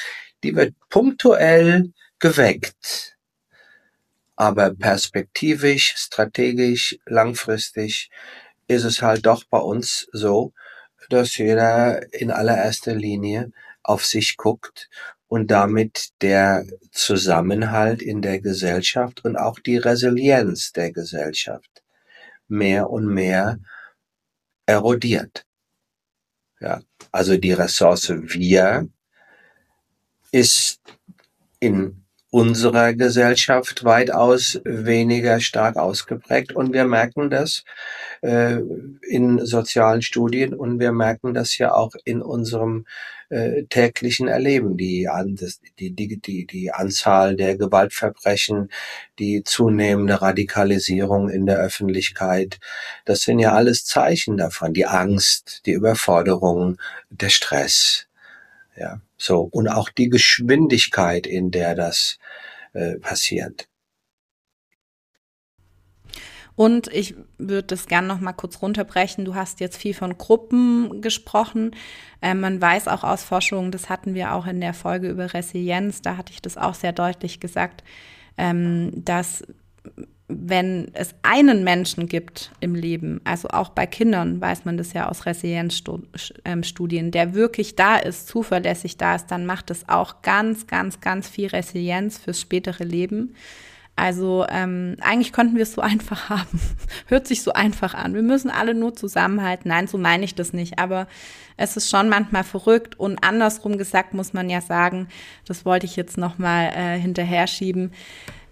[0.44, 3.18] die wird punktuell geweckt.
[4.36, 8.10] Aber perspektivisch, strategisch, langfristig
[8.68, 10.54] ist es halt doch bei uns so,
[11.10, 13.52] dass jeder in allererster Linie
[13.84, 14.90] auf sich guckt
[15.28, 21.84] und damit der Zusammenhalt in der Gesellschaft und auch die Resilienz der Gesellschaft
[22.48, 23.60] mehr und mehr
[24.66, 25.46] erodiert.
[26.60, 28.88] Ja, also die Ressource wir
[30.32, 30.82] ist
[31.60, 32.03] in
[32.34, 36.52] unserer Gesellschaft weitaus weniger stark ausgeprägt.
[36.52, 37.64] Und wir merken das
[38.22, 38.58] äh,
[39.08, 42.86] in sozialen Studien und wir merken das ja auch in unserem
[43.30, 44.78] äh, täglichen Erleben.
[44.78, 45.08] Die,
[45.78, 48.72] die, die, die, die Anzahl der Gewaltverbrechen,
[49.20, 52.60] die zunehmende Radikalisierung in der Öffentlichkeit,
[53.06, 54.74] das sind ja alles Zeichen davon.
[54.74, 56.78] Die Angst, die Überforderung,
[57.12, 58.08] der Stress.
[58.76, 59.42] Ja, so.
[59.52, 62.18] Und auch die Geschwindigkeit, in der das
[62.74, 63.68] äh, passiert.
[66.56, 69.26] Und ich würde das gerne noch mal kurz runterbrechen.
[69.26, 71.76] Du hast jetzt viel von Gruppen gesprochen.
[72.22, 76.02] Ähm, man weiß auch aus Forschung, das hatten wir auch in der Folge über Resilienz,
[76.02, 77.84] da hatte ich das auch sehr deutlich gesagt,
[78.38, 79.44] ähm, dass
[80.28, 85.10] wenn es einen Menschen gibt im Leben, also auch bei Kindern weiß man das ja
[85.10, 91.02] aus Resilienzstudien, der wirklich da ist, zuverlässig da ist, dann macht es auch ganz, ganz,
[91.02, 93.36] ganz viel Resilienz fürs spätere Leben.
[93.96, 96.60] Also ähm, eigentlich könnten wir es so einfach haben.
[97.08, 98.16] Hört sich so einfach an.
[98.16, 99.70] Wir müssen alle nur zusammenhalten.
[99.70, 100.80] Nein, so meine ich das nicht.
[100.80, 101.08] Aber
[101.58, 105.10] es ist schon manchmal verrückt und andersrum gesagt muss man ja sagen,
[105.46, 107.92] das wollte ich jetzt noch mal äh, hinterher schieben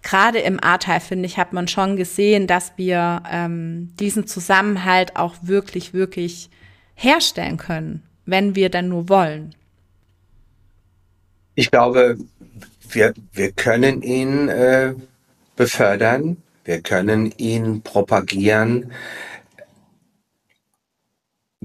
[0.01, 5.35] gerade im Ahrtal, finde ich, hat man schon gesehen, dass wir ähm, diesen Zusammenhalt auch
[5.41, 6.49] wirklich, wirklich
[6.95, 9.55] herstellen können, wenn wir dann nur wollen.
[11.55, 12.17] Ich glaube,
[12.89, 14.93] wir, wir können ihn äh,
[15.55, 18.91] befördern, wir können ihn propagieren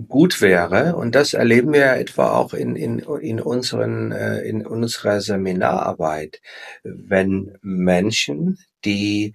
[0.09, 4.67] gut wäre, und das erleben wir ja etwa auch in, in, in, unseren, äh, in
[4.67, 6.41] unserer Seminararbeit,
[6.85, 9.33] wenn Menschen, die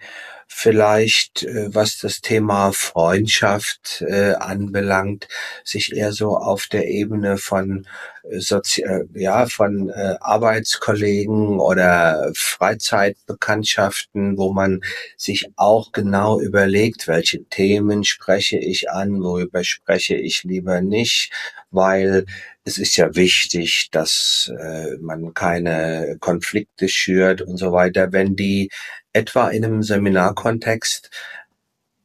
[0.53, 5.27] vielleicht, äh, was das Thema Freundschaft äh, anbelangt,
[5.63, 7.87] sich eher so auf der Ebene von
[8.29, 14.81] äh, Sozi äh, ja von äh, Arbeitskollegen oder Freizeitbekanntschaften, wo man
[15.17, 21.31] sich auch genau überlegt, welche Themen spreche ich an, worüber spreche ich lieber nicht,
[21.71, 22.25] weil
[22.63, 28.11] es ist ja wichtig, dass äh, man keine Konflikte schürt und so weiter.
[28.11, 28.69] Wenn die
[29.13, 31.09] etwa in einem Seminarkontext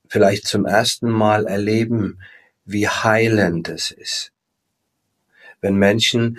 [0.09, 2.21] vielleicht zum ersten Mal erleben,
[2.65, 4.33] wie heilend es ist.
[5.61, 6.39] Wenn Menschen,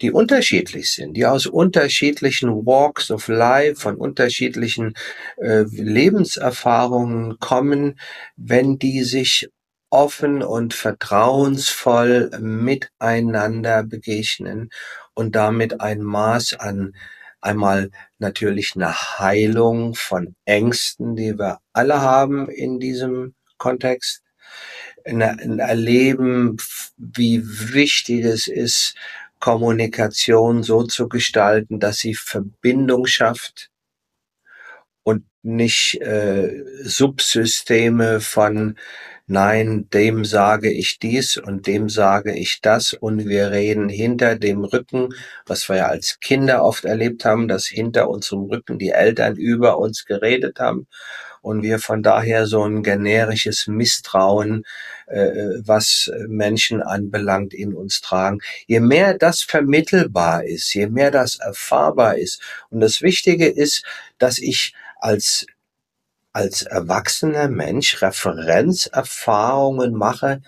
[0.00, 4.94] die unterschiedlich sind, die aus unterschiedlichen Walks of Life, von unterschiedlichen
[5.36, 7.98] äh, Lebenserfahrungen kommen,
[8.36, 9.48] wenn die sich
[9.90, 14.70] offen und vertrauensvoll miteinander begegnen
[15.14, 16.94] und damit ein Maß an
[17.40, 24.22] Einmal natürlich eine Heilung von Ängsten, die wir alle haben in diesem Kontext.
[25.04, 26.56] Ein Erleben,
[26.96, 28.94] wie wichtig es ist,
[29.40, 33.70] Kommunikation so zu gestalten, dass sie Verbindung schafft
[35.04, 38.76] und nicht äh, Subsysteme von
[39.28, 42.92] nein, dem sage ich dies und dem sage ich das.
[42.92, 45.10] Und wir reden hinter dem Rücken,
[45.46, 49.78] was wir ja als Kinder oft erlebt haben, dass hinter unserem Rücken die Eltern über
[49.78, 50.86] uns geredet haben.
[51.40, 54.64] Und wir von daher so ein generisches Misstrauen,
[55.06, 55.30] äh,
[55.64, 58.40] was Menschen anbelangt, in uns tragen.
[58.66, 62.42] Je mehr das vermittelbar ist, je mehr das erfahrbar ist.
[62.70, 63.84] Und das Wichtige ist,
[64.18, 65.46] dass ich als
[66.32, 70.40] als erwachsener Mensch Referenzerfahrungen mache,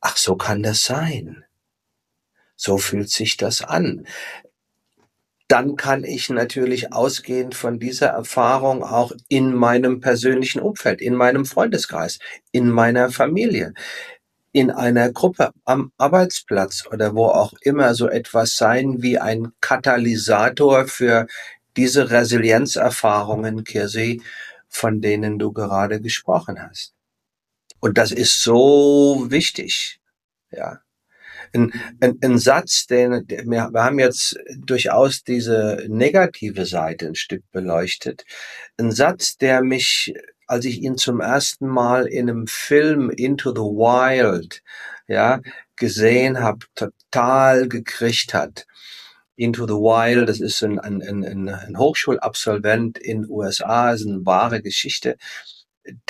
[0.00, 1.44] ach, so kann das sein.
[2.56, 4.06] So fühlt sich das an.
[5.48, 11.44] Dann kann ich natürlich ausgehend von dieser Erfahrung auch in meinem persönlichen Umfeld, in meinem
[11.44, 12.20] Freundeskreis,
[12.52, 13.74] in meiner Familie,
[14.52, 20.86] in einer Gruppe, am Arbeitsplatz oder wo auch immer so etwas sein wie ein Katalysator
[20.86, 21.26] für
[21.76, 24.22] diese Resilienzerfahrungen, Kirsi,
[24.70, 26.94] von denen du gerade gesprochen hast.
[27.80, 30.00] Und das ist so wichtig,
[30.50, 30.80] ja.
[31.52, 37.42] Ein, ein, ein Satz, den wir, wir haben jetzt durchaus diese negative Seite ein Stück
[37.50, 38.24] beleuchtet.
[38.78, 40.14] Ein Satz, der mich,
[40.46, 44.62] als ich ihn zum ersten Mal in einem Film Into the Wild,
[45.08, 45.40] ja,
[45.74, 48.66] gesehen habe, total gekriegt hat.
[49.40, 54.60] Into the Wild, das ist ein, ein, ein, ein Hochschulabsolvent in USA, ist eine wahre
[54.60, 55.16] Geschichte.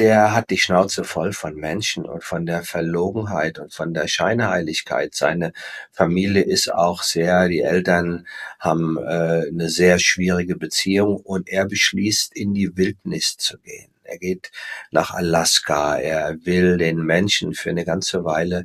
[0.00, 5.14] Der hat die Schnauze voll von Menschen und von der Verlogenheit und von der Scheinheiligkeit.
[5.14, 5.52] Seine
[5.92, 8.26] Familie ist auch sehr, die Eltern
[8.58, 13.92] haben äh, eine sehr schwierige Beziehung und er beschließt, in die Wildnis zu gehen.
[14.02, 14.50] Er geht
[14.90, 15.96] nach Alaska.
[15.98, 18.64] Er will den Menschen für eine ganze Weile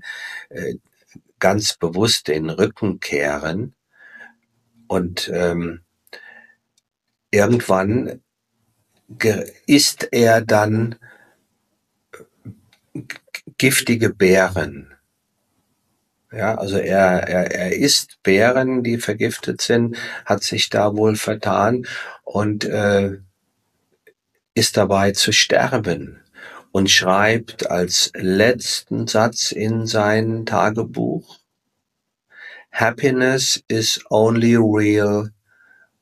[0.50, 0.74] äh,
[1.38, 3.76] ganz bewusst den Rücken kehren
[4.88, 5.82] und ähm,
[7.32, 8.22] irgendwann
[9.68, 10.96] isst er dann
[13.58, 14.94] giftige Beeren.
[16.32, 21.86] Ja, also er, er, er isst Beeren, die vergiftet sind, hat sich da wohl vertan
[22.24, 23.18] und äh,
[24.54, 26.20] ist dabei zu sterben
[26.72, 31.40] und schreibt als letzten Satz in sein Tagebuch,
[32.78, 35.30] Happiness is only real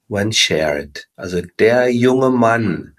[0.08, 1.06] when shared.
[1.16, 2.96] Also der junge Mann,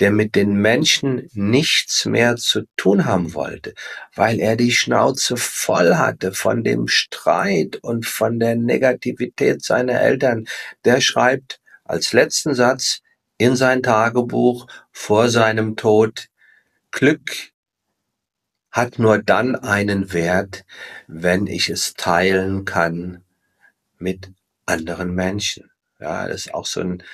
[0.00, 3.74] der mit den Menschen nichts mehr zu tun haben wollte,
[4.14, 10.46] weil er die Schnauze voll hatte von dem Streit und von der Negativität seiner Eltern,
[10.86, 13.02] der schreibt als letzten Satz,
[13.36, 16.28] in sein Tagebuch vor seinem Tod,
[16.90, 17.52] Glück
[18.74, 20.64] hat nur dann einen Wert,
[21.06, 23.22] wenn ich es teilen kann
[23.98, 24.32] mit
[24.66, 25.70] anderen Menschen.
[26.00, 27.04] Ja, das ist auch so ein,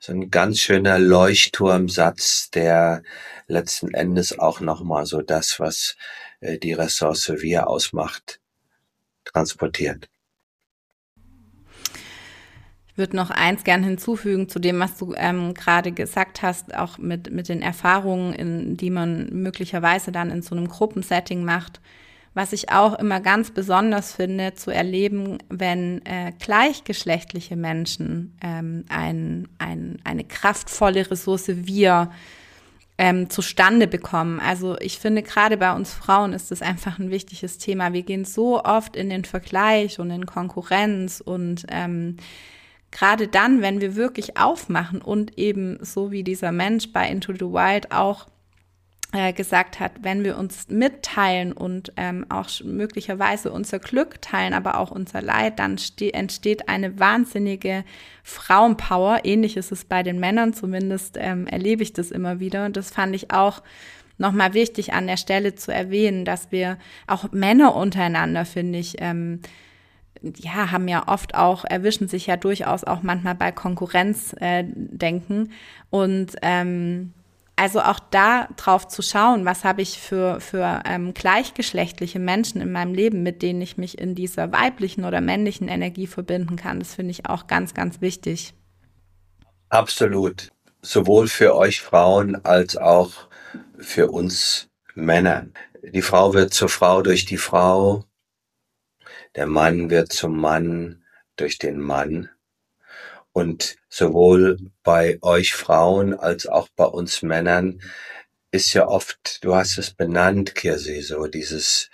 [0.00, 3.02] so ein ganz schöner Leuchtturmsatz, der
[3.48, 5.96] letzten Endes auch nochmal so das, was
[6.40, 8.40] äh, die Ressource wir ausmacht,
[9.26, 10.08] transportiert.
[13.00, 17.32] Würde noch eins gern hinzufügen zu dem, was du ähm, gerade gesagt hast, auch mit,
[17.32, 21.80] mit den Erfahrungen, in, die man möglicherweise dann in so einem Gruppensetting macht.
[22.34, 29.48] Was ich auch immer ganz besonders finde, zu erleben, wenn äh, gleichgeschlechtliche Menschen ähm, ein,
[29.56, 32.10] ein, eine kraftvolle Ressource wir
[32.98, 34.40] ähm, zustande bekommen.
[34.40, 37.94] Also ich finde, gerade bei uns Frauen ist das einfach ein wichtiges Thema.
[37.94, 42.18] Wir gehen so oft in den Vergleich und in Konkurrenz und ähm,
[42.90, 47.40] gerade dann, wenn wir wirklich aufmachen und eben so wie dieser Mensch bei Into the
[47.40, 48.26] Wild auch
[49.12, 54.78] äh, gesagt hat, wenn wir uns mitteilen und ähm, auch möglicherweise unser Glück teilen, aber
[54.78, 55.78] auch unser Leid, dann
[56.12, 57.84] entsteht eine wahnsinnige
[58.22, 59.20] Frauenpower.
[59.24, 62.64] Ähnlich ist es bei den Männern, zumindest ähm, erlebe ich das immer wieder.
[62.66, 63.62] Und das fand ich auch
[64.16, 66.78] nochmal wichtig an der Stelle zu erwähnen, dass wir
[67.08, 69.40] auch Männer untereinander, finde ich, ähm,
[70.22, 74.64] ja, haben ja oft auch, erwischen sich ja durchaus auch manchmal bei Konkurrenz äh.
[75.90, 77.12] Und ähm,
[77.56, 82.72] also auch da drauf zu schauen, was habe ich für, für ähm, gleichgeschlechtliche Menschen in
[82.72, 86.78] meinem Leben, mit denen ich mich in dieser weiblichen oder männlichen Energie verbinden kann.
[86.78, 88.54] Das finde ich auch ganz, ganz wichtig.
[89.68, 90.48] Absolut.
[90.80, 93.12] Sowohl für euch Frauen als auch
[93.78, 95.46] für uns Männer.
[95.82, 98.04] Die Frau wird zur Frau durch die Frau
[99.36, 101.04] der Mann wird zum Mann
[101.36, 102.30] durch den Mann.
[103.32, 107.80] Und sowohl bei euch Frauen als auch bei uns Männern
[108.50, 111.90] ist ja oft, du hast es benannt, Kirsi, so dieses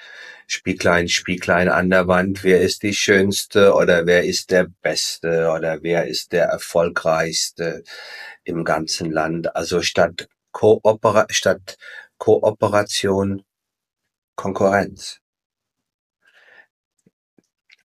[0.47, 5.83] Spieglein, Spieglein an der Wand, wer ist die Schönste oder wer ist der Beste oder
[5.83, 7.83] wer ist der Erfolgreichste
[8.45, 9.55] im ganzen Land.
[9.55, 11.77] Also statt, Koopera statt
[12.19, 13.45] Kooperation
[14.37, 15.21] Konkurrenz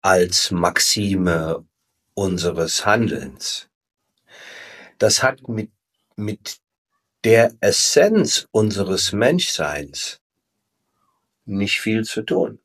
[0.06, 1.66] als Maxime
[2.14, 3.68] unseres Handelns.
[4.98, 5.72] Das hat mit,
[6.14, 6.58] mit
[7.24, 10.20] der Essenz unseres Menschseins
[11.44, 12.60] nicht viel zu tun.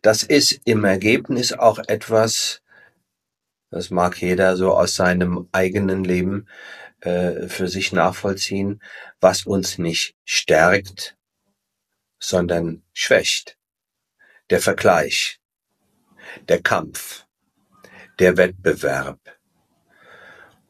[0.00, 2.62] Das ist im Ergebnis auch etwas,
[3.72, 6.46] das mag jeder so aus seinem eigenen Leben
[7.00, 8.80] äh, für sich nachvollziehen,
[9.20, 11.16] was uns nicht stärkt,
[12.20, 13.58] sondern schwächt.
[14.50, 15.39] Der Vergleich,
[16.48, 17.26] der Kampf,
[18.18, 19.18] der Wettbewerb.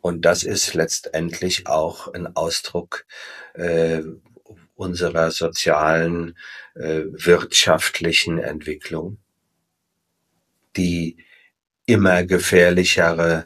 [0.01, 3.05] Und das ist letztendlich auch ein Ausdruck
[3.55, 4.03] äh,
[4.75, 6.39] unserer sozialen,
[6.75, 9.19] äh, wirtschaftlichen Entwicklung,
[10.77, 11.19] die
[11.85, 13.45] immer gefährlichere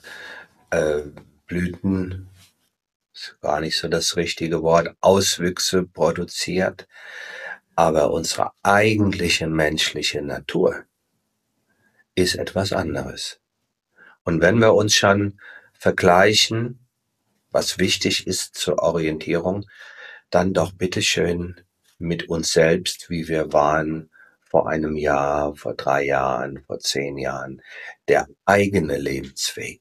[0.70, 1.02] äh,
[1.46, 2.28] Blüten,
[3.12, 6.86] ist gar nicht so das richtige Wort, Auswüchse produziert,
[7.74, 10.84] aber unsere eigentliche menschliche Natur
[12.14, 13.40] ist etwas anderes.
[14.24, 15.40] Und wenn wir uns schon
[15.72, 16.86] vergleichen,
[17.50, 19.66] was wichtig ist zur Orientierung,
[20.30, 21.60] dann doch bitteschön
[21.98, 24.10] mit uns selbst, wie wir waren
[24.42, 27.62] vor einem Jahr, vor drei Jahren, vor zehn Jahren,
[28.08, 29.80] der eigene Lebensweg.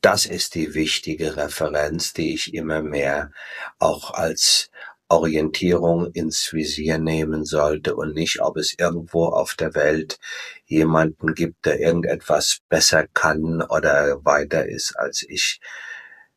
[0.00, 3.30] Das ist die wichtige Referenz, die ich immer mehr
[3.78, 4.71] auch als
[5.12, 10.18] Orientierung ins Visier nehmen sollte und nicht, ob es irgendwo auf der Welt
[10.64, 15.60] jemanden gibt, der irgendetwas besser kann oder weiter ist als ich.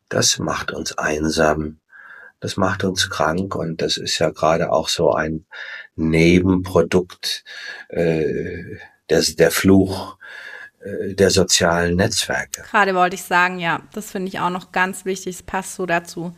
[0.09, 1.79] Das macht uns einsam,
[2.41, 5.45] das macht uns krank und das ist ja gerade auch so ein
[5.95, 7.45] Nebenprodukt
[7.87, 8.77] äh,
[9.09, 10.17] des, der Fluch
[10.81, 12.63] äh, der sozialen Netzwerke.
[12.69, 15.85] Gerade wollte ich sagen, ja, das finde ich auch noch ganz wichtig, es passt so
[15.85, 16.35] dazu.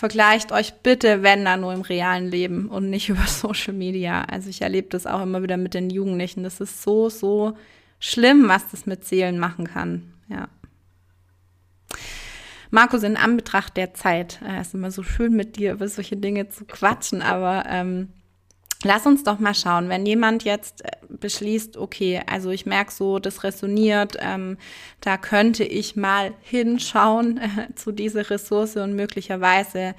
[0.00, 4.22] Vergleicht euch bitte, wenn dann nur im realen Leben und nicht über Social Media.
[4.22, 6.42] Also ich erlebe das auch immer wieder mit den Jugendlichen.
[6.42, 7.54] Das ist so, so
[7.98, 10.14] schlimm, was das mit Seelen machen kann.
[10.30, 10.48] Ja.
[12.70, 16.16] Markus, in Anbetracht der Zeit, es äh, ist immer so schön mit dir über solche
[16.16, 18.08] Dinge zu quatschen, aber ähm,
[18.82, 23.18] Lass uns doch mal schauen, wenn jemand jetzt äh, beschließt, okay, also ich merke so,
[23.18, 24.56] das resoniert, ähm,
[25.02, 29.94] da könnte ich mal hinschauen äh, zu dieser Ressource und möglicherweise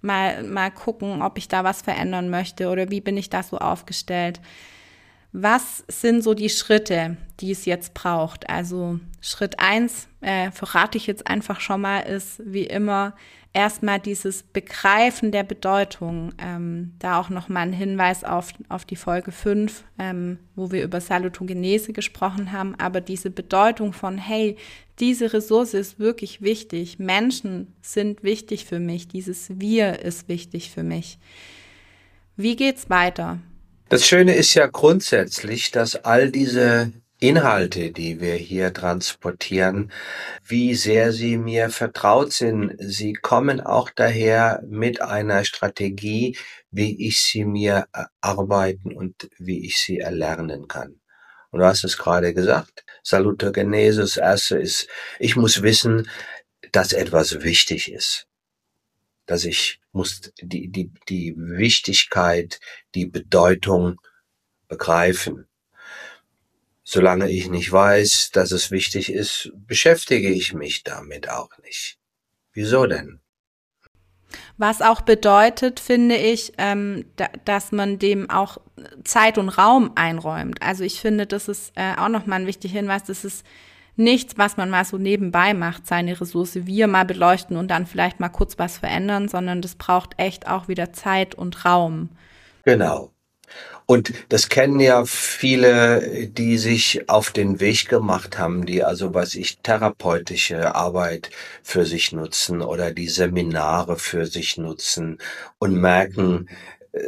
[0.00, 3.58] mal, mal gucken, ob ich da was verändern möchte oder wie bin ich da so
[3.58, 4.40] aufgestellt.
[5.32, 8.50] Was sind so die Schritte, die es jetzt braucht?
[8.50, 13.14] Also Schritt eins, äh, verrate ich jetzt einfach schon mal, ist wie immer
[13.52, 16.32] erstmal dieses Begreifen der Bedeutung.
[16.38, 21.00] Ähm, da auch nochmal ein Hinweis auf, auf die Folge 5, ähm, wo wir über
[21.00, 22.74] Salutogenese gesprochen haben.
[22.76, 24.56] Aber diese Bedeutung von, hey,
[24.98, 26.98] diese Ressource ist wirklich wichtig.
[26.98, 29.08] Menschen sind wichtig für mich.
[29.08, 31.18] Dieses Wir ist wichtig für mich.
[32.36, 33.38] Wie geht's weiter?
[33.90, 39.90] Das Schöne ist ja grundsätzlich, dass all diese Inhalte, die wir hier transportieren,
[40.44, 42.76] wie sehr sie mir vertraut sind.
[42.78, 46.38] Sie kommen auch daher mit einer Strategie,
[46.70, 47.86] wie ich sie mir
[48.22, 51.00] erarbeiten und wie ich sie erlernen kann.
[51.50, 52.84] Und du hast es gerade gesagt.
[53.02, 54.86] Salutogenese, das erste ist,
[55.18, 56.08] ich muss wissen,
[56.70, 58.29] dass etwas wichtig ist
[59.30, 62.58] dass ich muss die, die, die Wichtigkeit,
[62.96, 64.00] die Bedeutung
[64.66, 65.46] begreifen.
[66.82, 71.98] Solange ich nicht weiß, dass es wichtig ist, beschäftige ich mich damit auch nicht.
[72.52, 73.20] Wieso denn?
[74.56, 78.58] Was auch bedeutet, finde ich, ähm, da, dass man dem auch
[79.04, 80.60] Zeit und Raum einräumt.
[80.60, 83.44] Also ich finde, das ist äh, auch nochmal ein wichtiger Hinweis, dass es
[83.96, 88.20] nichts, was man mal so nebenbei macht, seine Ressource wir mal beleuchten und dann vielleicht
[88.20, 92.10] mal kurz was verändern, sondern das braucht echt auch wieder Zeit und Raum.
[92.64, 93.12] Genau.
[93.86, 99.34] Und das kennen ja viele, die sich auf den Weg gemacht haben, die also, was
[99.34, 101.30] ich, therapeutische Arbeit
[101.64, 105.18] für sich nutzen oder die Seminare für sich nutzen
[105.58, 106.48] und merken,
[106.92, 107.00] äh,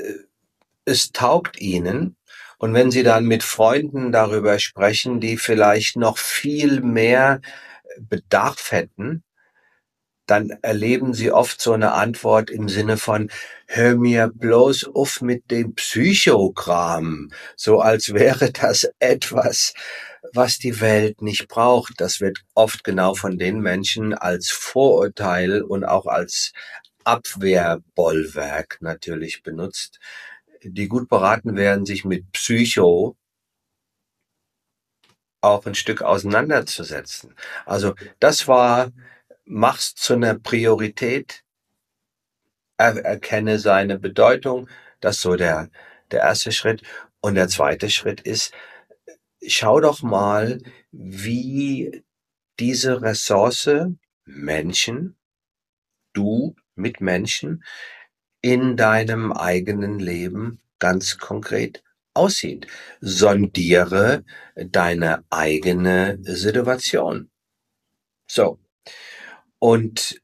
[0.85, 2.17] es taugt ihnen,
[2.63, 7.41] und wenn Sie dann mit Freunden darüber sprechen, die vielleicht noch viel mehr
[7.99, 9.25] Bedarf hätten,
[10.27, 13.33] dann erleben Sie oft so eine Antwort im Sinne von,
[13.67, 19.75] hör mir bloß auf mit dem Psychogramm, so als wäre das etwas,
[20.33, 21.95] was die Welt nicht braucht.
[21.97, 26.53] Das wird oft genau von den Menschen als Vorurteil und auch als
[27.03, 29.99] Abwehrbollwerk natürlich benutzt
[30.65, 33.17] die gut beraten werden, sich mit Psycho
[35.41, 37.35] auch ein Stück auseinanderzusetzen.
[37.67, 38.93] Also das war,
[39.45, 41.45] mach's zu einer Priorität,
[42.77, 44.69] er, erkenne seine Bedeutung,
[45.01, 45.71] das ist so der,
[46.11, 46.83] der erste Schritt.
[47.21, 48.53] Und der zweite Schritt ist,
[49.47, 50.59] schau doch mal,
[50.93, 52.05] wie
[52.59, 53.71] diese Ressource
[54.25, 55.17] Menschen,
[56.13, 57.65] du mit Menschen,
[58.43, 61.83] in deinem eigenen Leben ganz konkret
[62.13, 62.67] aussieht.
[63.01, 64.25] Sondiere
[64.57, 67.31] deine eigene Situation.
[68.27, 68.59] So.
[69.59, 70.21] Und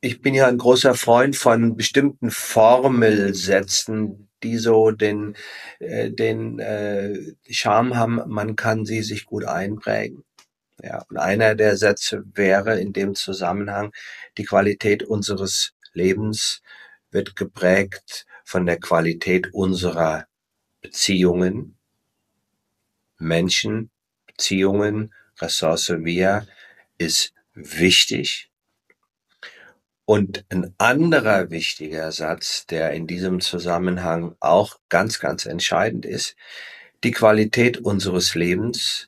[0.00, 5.34] ich bin ja ein großer Freund von bestimmten Formelsätzen, die so den,
[5.80, 10.24] äh, den äh, Charme haben, man kann sie sich gut einprägen.
[10.82, 13.92] Ja, und einer der Sätze wäre in dem Zusammenhang,
[14.36, 16.62] die Qualität unseres Lebens
[17.10, 20.26] wird geprägt von der Qualität unserer
[20.80, 21.76] Beziehungen,
[23.18, 23.90] Menschen,
[24.26, 26.46] Beziehungen, Ressource wir
[26.98, 28.50] ist wichtig.
[30.04, 36.36] Und ein anderer wichtiger Satz, der in diesem Zusammenhang auch ganz, ganz entscheidend ist,
[37.04, 39.07] die Qualität unseres Lebens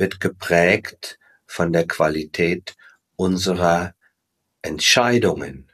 [0.00, 2.74] wird geprägt von der Qualität
[3.16, 3.94] unserer
[4.62, 5.70] Entscheidungen.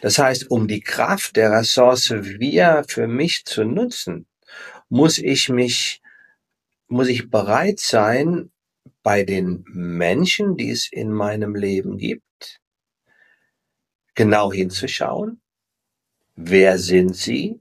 [0.00, 4.26] Das heißt, um die Kraft der Ressource wir für mich zu nutzen,
[4.88, 6.00] muss ich mich,
[6.86, 8.52] muss ich bereit sein,
[9.02, 12.60] bei den Menschen, die es in meinem Leben gibt,
[14.14, 15.40] genau hinzuschauen.
[16.36, 17.60] Wer sind sie?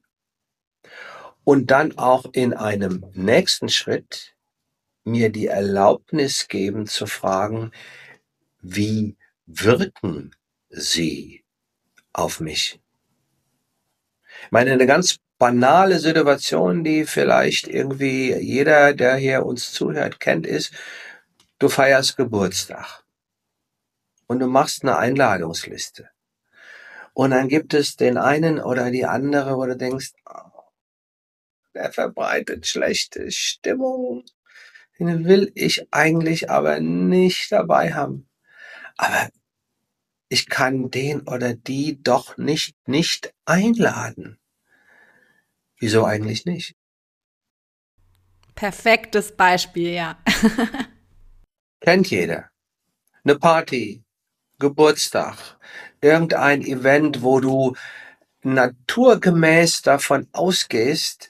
[1.43, 4.34] Und dann auch in einem nächsten Schritt
[5.05, 7.71] mir die Erlaubnis geben zu fragen,
[8.61, 10.35] wie wirken
[10.69, 11.45] sie
[12.11, 12.81] auf mich?
[14.43, 20.47] Ich meine, eine ganz banale Situation, die vielleicht irgendwie jeder, der hier uns zuhört, kennt,
[20.47, 20.73] ist,
[21.59, 23.03] du feierst Geburtstag
[24.27, 26.09] und du machst eine Einladungsliste.
[27.13, 30.63] Und dann gibt es den einen oder die andere, wo du denkst, oh,
[31.73, 34.25] der verbreitet schlechte Stimmung,
[34.99, 38.27] den will ich eigentlich aber nicht dabei haben.
[38.97, 39.29] Aber
[40.29, 44.39] ich kann den oder die doch nicht nicht einladen.
[45.79, 46.75] Wieso eigentlich nicht?
[48.55, 50.17] Perfektes Beispiel, ja.
[51.81, 52.49] Kennt jeder.
[53.23, 54.03] Eine Party,
[54.59, 55.57] Geburtstag,
[55.99, 57.75] irgendein Event, wo du
[58.43, 61.29] naturgemäß davon ausgehst,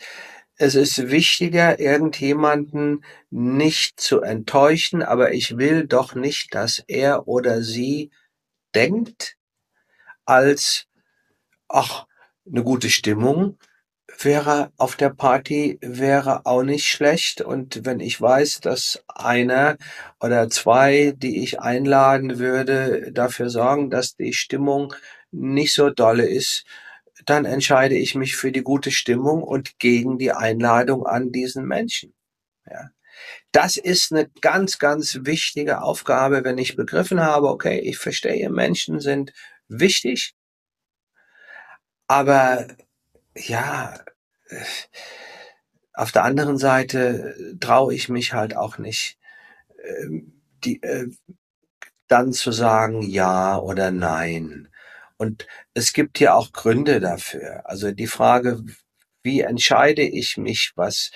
[0.57, 7.61] es ist wichtiger, irgendjemanden nicht zu enttäuschen, aber ich will doch nicht, dass er oder
[7.61, 8.11] sie
[8.73, 9.37] denkt,
[10.25, 10.87] als,
[11.67, 12.05] ach,
[12.47, 13.57] eine gute Stimmung
[14.21, 17.41] wäre auf der Party wäre auch nicht schlecht.
[17.41, 19.77] Und wenn ich weiß, dass einer
[20.21, 24.93] oder zwei, die ich einladen würde, dafür sorgen, dass die Stimmung
[25.31, 26.65] nicht so dolle ist,
[27.25, 32.13] dann entscheide ich mich für die gute Stimmung und gegen die Einladung an diesen Menschen.
[32.69, 32.89] Ja.
[33.51, 38.99] Das ist eine ganz, ganz wichtige Aufgabe, wenn ich begriffen habe, okay, ich verstehe, Menschen
[38.99, 39.31] sind
[39.67, 40.35] wichtig,
[42.07, 42.67] aber
[43.35, 43.99] ja,
[45.93, 49.17] auf der anderen Seite traue ich mich halt auch nicht,
[49.83, 51.07] ähm, die, äh,
[52.07, 54.69] dann zu sagen ja oder nein.
[55.17, 57.61] Und es gibt ja auch Gründe dafür.
[57.65, 58.63] Also die Frage,
[59.23, 61.11] wie entscheide ich mich, was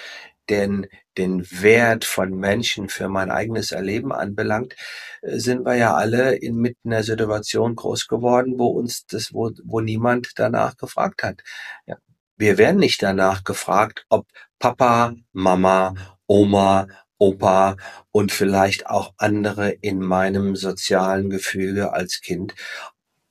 [0.50, 0.88] den,
[1.18, 4.76] den Wert von Menschen für mein eigenes Erleben anbelangt,
[5.22, 9.80] äh, sind wir ja alle inmitten der Situation groß geworden, wo uns das, wo, wo
[9.80, 11.41] niemand danach gefragt hat.
[11.86, 11.97] Ja.
[12.38, 14.28] Wir werden nicht danach gefragt, ob
[14.60, 15.93] Papa, Mama,
[16.26, 16.88] Oma,
[17.18, 17.76] Opa
[18.12, 22.56] und vielleicht auch andere in meinem sozialen Gefüge als Kind,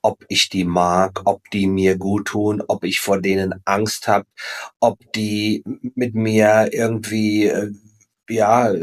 [0.01, 4.25] ob ich die mag, ob die mir gut tun, ob ich vor denen Angst habe,
[4.79, 5.63] ob die
[5.95, 7.71] mit mir irgendwie äh,
[8.29, 8.73] ja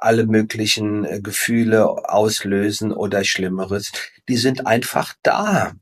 [0.00, 3.92] alle möglichen äh, Gefühle auslösen oder Schlimmeres.
[4.28, 5.74] Die sind einfach da.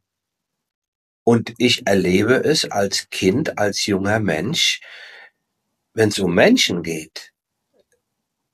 [1.25, 4.81] Und ich erlebe es als Kind, als junger Mensch,
[5.95, 7.34] wenn es um Menschen geht,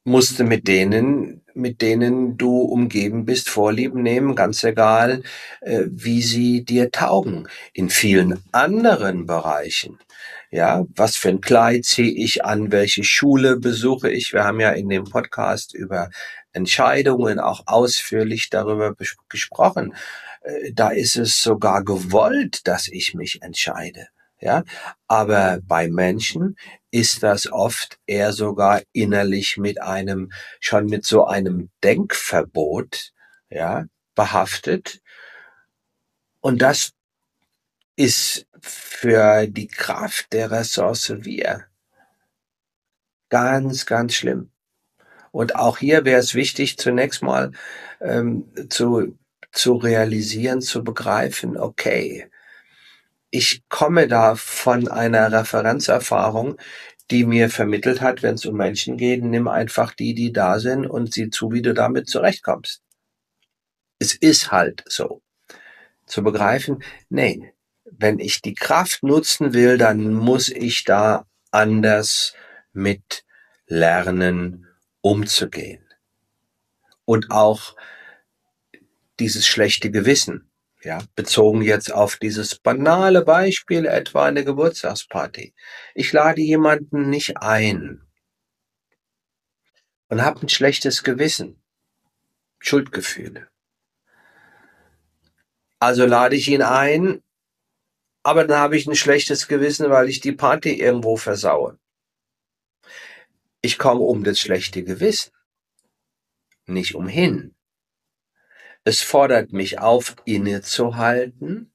[0.05, 5.23] musste mit denen, mit denen du umgeben bist, Vorlieben nehmen, ganz egal,
[5.61, 7.49] äh, wie sie dir taugen.
[7.73, 9.99] In vielen anderen Bereichen,
[10.51, 14.33] ja, was für ein Kleid ziehe ich an, welche Schule besuche ich?
[14.33, 16.11] Wir haben ja in dem Podcast über
[16.53, 18.95] Entscheidungen auch ausführlich darüber
[19.29, 19.95] gesprochen.
[20.43, 24.09] Äh, da ist es sogar gewollt, dass ich mich entscheide.
[24.43, 24.65] Ja,
[25.07, 26.57] aber bei Menschen
[26.91, 33.13] ist das oft eher sogar innerlich mit einem, schon mit so einem Denkverbot,
[33.49, 33.85] ja,
[34.15, 35.01] behaftet.
[36.41, 36.93] Und das
[37.97, 41.67] ist für die Kraft der Ressource wir
[43.29, 44.51] ganz, ganz schlimm.
[45.33, 47.53] Und auch hier wäre es wichtig, zunächst mal
[48.01, 49.17] ähm, zu
[49.53, 52.31] zu realisieren, zu begreifen, okay,
[53.31, 56.57] ich komme da von einer Referenzerfahrung,
[57.11, 60.87] die mir vermittelt hat, wenn es um Menschen geht, nimm einfach die, die da sind
[60.87, 62.83] und sieh zu, wie du damit zurechtkommst.
[63.99, 65.23] Es ist halt so.
[66.07, 67.53] Zu begreifen, nee,
[67.85, 72.35] wenn ich die Kraft nutzen will, dann muss ich da anders
[72.73, 73.25] mit
[73.67, 74.67] lernen,
[75.01, 75.85] umzugehen.
[77.05, 77.77] Und auch
[79.19, 80.50] dieses schlechte Gewissen.
[80.83, 85.55] Ja, bezogen jetzt auf dieses banale Beispiel etwa eine Geburtstagsparty.
[85.95, 88.01] Ich lade jemanden nicht ein
[90.09, 91.63] und habe ein schlechtes Gewissen,
[92.61, 93.49] Schuldgefühle.
[95.79, 97.23] Also lade ich ihn ein,
[98.23, 101.79] aber dann habe ich ein schlechtes Gewissen, weil ich die Party irgendwo versaue.
[103.61, 105.33] Ich komme um das schlechte Gewissen,
[106.67, 107.55] nicht umhin.
[108.85, 111.73] Es fordert mich auf, innezuhalten,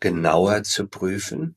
[0.00, 1.56] genauer zu prüfen,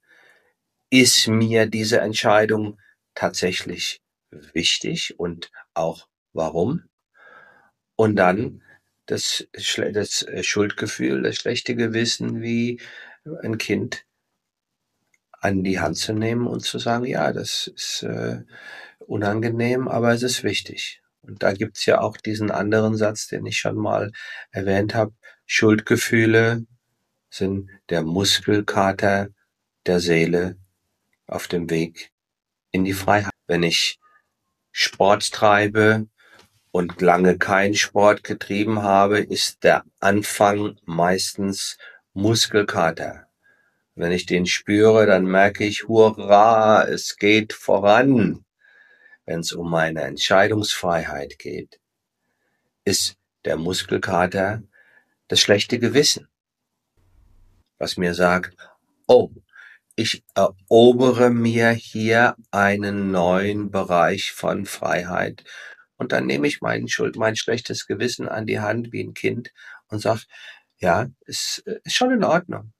[0.90, 2.80] ist mir diese Entscheidung
[3.16, 6.84] tatsächlich wichtig und auch warum?
[7.96, 8.64] Und dann
[9.06, 12.82] das, das Schuldgefühl, das schlechte Gewissen, wie
[13.42, 14.06] ein Kind
[15.42, 18.44] an die Hand zu nehmen und zu sagen, ja, das ist äh,
[19.00, 21.03] unangenehm, aber es ist wichtig.
[21.24, 24.12] Und da gibt's ja auch diesen anderen Satz, den ich schon mal
[24.52, 25.14] erwähnt habe.
[25.46, 26.66] Schuldgefühle
[27.30, 29.30] sind der Muskelkater
[29.86, 30.58] der Seele
[31.28, 32.12] auf dem Weg
[32.72, 33.32] in die Freiheit.
[33.48, 34.00] Wenn ich
[34.72, 36.08] Sport treibe
[36.72, 41.78] und lange keinen Sport getrieben habe, ist der Anfang meistens
[42.14, 43.28] Muskelkater.
[43.96, 48.44] Wenn ich den spüre, dann merke ich, hurra, es geht voran
[49.26, 51.80] wenn es um meine Entscheidungsfreiheit geht,
[52.86, 53.16] ist
[53.46, 54.64] der Muskelkater
[55.28, 56.28] das schlechte Gewissen,
[57.78, 58.56] was mir sagt,
[59.08, 59.32] oh,
[59.96, 65.44] ich erobere mir hier einen neuen Bereich von Freiheit
[65.98, 69.52] und dann nehme ich mein Schuld, mein schlechtes Gewissen an die Hand wie ein Kind
[69.88, 70.22] und sage,
[70.80, 72.74] ja, ist, ist schon in Ordnung.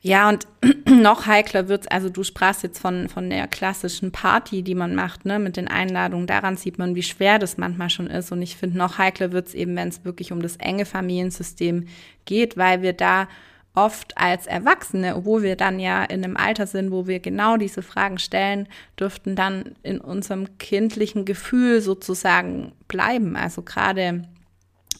[0.00, 0.46] Ja, und
[0.86, 1.88] noch heikler wird's.
[1.88, 5.68] also du sprachst jetzt von, von der klassischen Party, die man macht, ne, mit den
[5.68, 6.26] Einladungen.
[6.26, 8.30] Daran sieht man, wie schwer das manchmal schon ist.
[8.30, 11.88] Und ich finde, noch heikler wird's eben, wenn es wirklich um das enge Familiensystem
[12.26, 13.26] geht, weil wir da
[13.74, 17.82] oft als Erwachsene, obwohl wir dann ja in einem Alter sind, wo wir genau diese
[17.82, 18.68] Fragen stellen,
[18.98, 23.36] dürften dann in unserem kindlichen Gefühl sozusagen bleiben.
[23.36, 24.28] Also gerade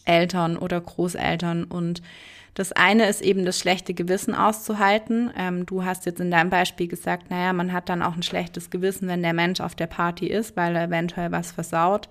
[0.05, 2.01] Eltern oder Großeltern und
[2.53, 5.31] das eine ist eben das schlechte Gewissen auszuhalten.
[5.37, 8.69] Ähm, du hast jetzt in deinem Beispiel gesagt, naja, man hat dann auch ein schlechtes
[8.69, 12.09] Gewissen, wenn der Mensch auf der Party ist, weil er eventuell was versaut.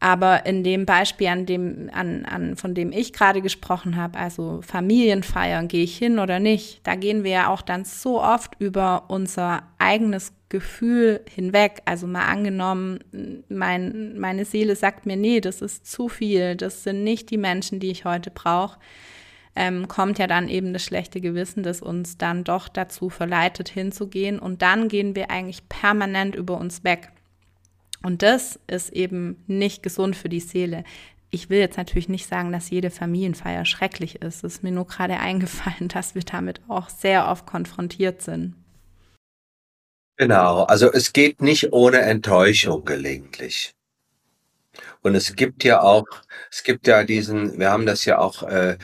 [0.00, 4.60] Aber in dem Beispiel, an dem, an, an, von dem ich gerade gesprochen habe, also
[4.62, 9.06] Familienfeiern, gehe ich hin oder nicht, da gehen wir ja auch dann so oft über
[9.08, 11.82] unser eigenes Gefühl hinweg.
[11.84, 13.00] Also mal angenommen,
[13.48, 17.80] mein, meine Seele sagt mir, nee, das ist zu viel, das sind nicht die Menschen,
[17.80, 18.78] die ich heute brauche
[19.58, 24.38] ähm, kommt ja dann eben das schlechte Gewissen, das uns dann doch dazu verleitet, hinzugehen.
[24.38, 27.10] Und dann gehen wir eigentlich permanent über uns weg.
[28.04, 30.84] Und das ist eben nicht gesund für die Seele.
[31.30, 34.44] Ich will jetzt natürlich nicht sagen, dass jede Familienfeier schrecklich ist.
[34.44, 38.54] Es ist mir nur gerade eingefallen, dass wir damit auch sehr oft konfrontiert sind.
[40.16, 43.74] Genau, also es geht nicht ohne Enttäuschung gelegentlich.
[45.02, 46.06] Und es gibt ja auch,
[46.50, 48.78] es gibt ja diesen, wir haben das ja auch äh,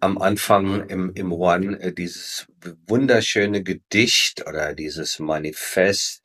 [0.00, 2.46] am Anfang im, im One äh, dieses
[2.86, 6.22] wunderschöne Gedicht oder dieses Manifest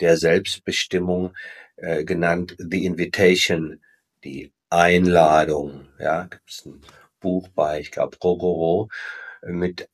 [0.00, 1.34] der Selbstbestimmung
[1.76, 3.80] äh, genannt The Invitation,
[4.22, 5.88] die Einladung.
[5.98, 6.80] Ja, gibt es ein
[7.20, 8.88] Buch bei, ich glaube, Rogoro,
[9.42, 9.88] mit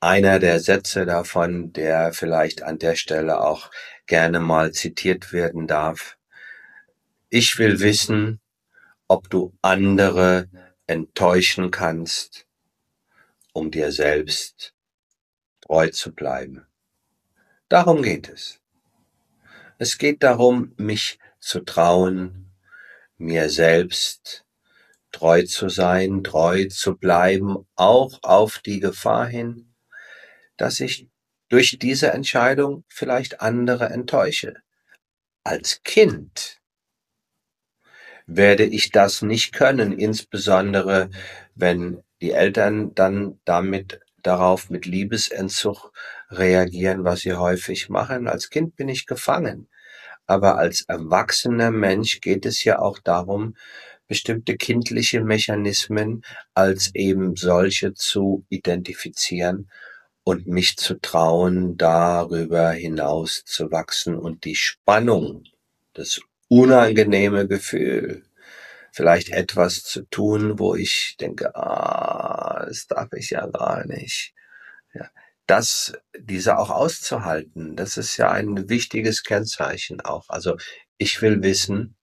[0.00, 3.70] einer der Sätze davon, der vielleicht an der Stelle auch
[4.06, 6.18] gerne mal zitiert werden darf.
[7.30, 8.40] Ich will wissen,
[9.08, 10.48] ob du andere
[10.86, 12.45] enttäuschen kannst,
[13.56, 14.74] um dir selbst
[15.62, 16.66] treu zu bleiben.
[17.70, 18.60] Darum geht es.
[19.78, 22.52] Es geht darum, mich zu trauen,
[23.16, 24.44] mir selbst
[25.10, 29.74] treu zu sein, treu zu bleiben, auch auf die Gefahr hin,
[30.58, 31.08] dass ich
[31.48, 34.54] durch diese Entscheidung vielleicht andere enttäusche.
[35.44, 36.60] Als Kind
[38.26, 41.08] werde ich das nicht können, insbesondere
[41.54, 45.92] wenn die Eltern dann damit darauf mit Liebesentzug
[46.30, 48.26] reagieren, was sie häufig machen.
[48.26, 49.68] Als Kind bin ich gefangen.
[50.26, 53.54] Aber als erwachsener Mensch geht es ja auch darum,
[54.08, 56.22] bestimmte kindliche Mechanismen
[56.54, 59.70] als eben solche zu identifizieren
[60.24, 65.44] und mich zu trauen, darüber hinaus zu wachsen und die Spannung,
[65.92, 68.25] das unangenehme Gefühl,
[68.96, 74.32] vielleicht etwas zu tun, wo ich denke, ah, das darf ich ja gar nicht.
[74.94, 75.10] Ja,
[75.46, 80.24] das, diese auch auszuhalten, das ist ja ein wichtiges Kennzeichen auch.
[80.30, 80.56] Also
[80.96, 81.98] ich will wissen,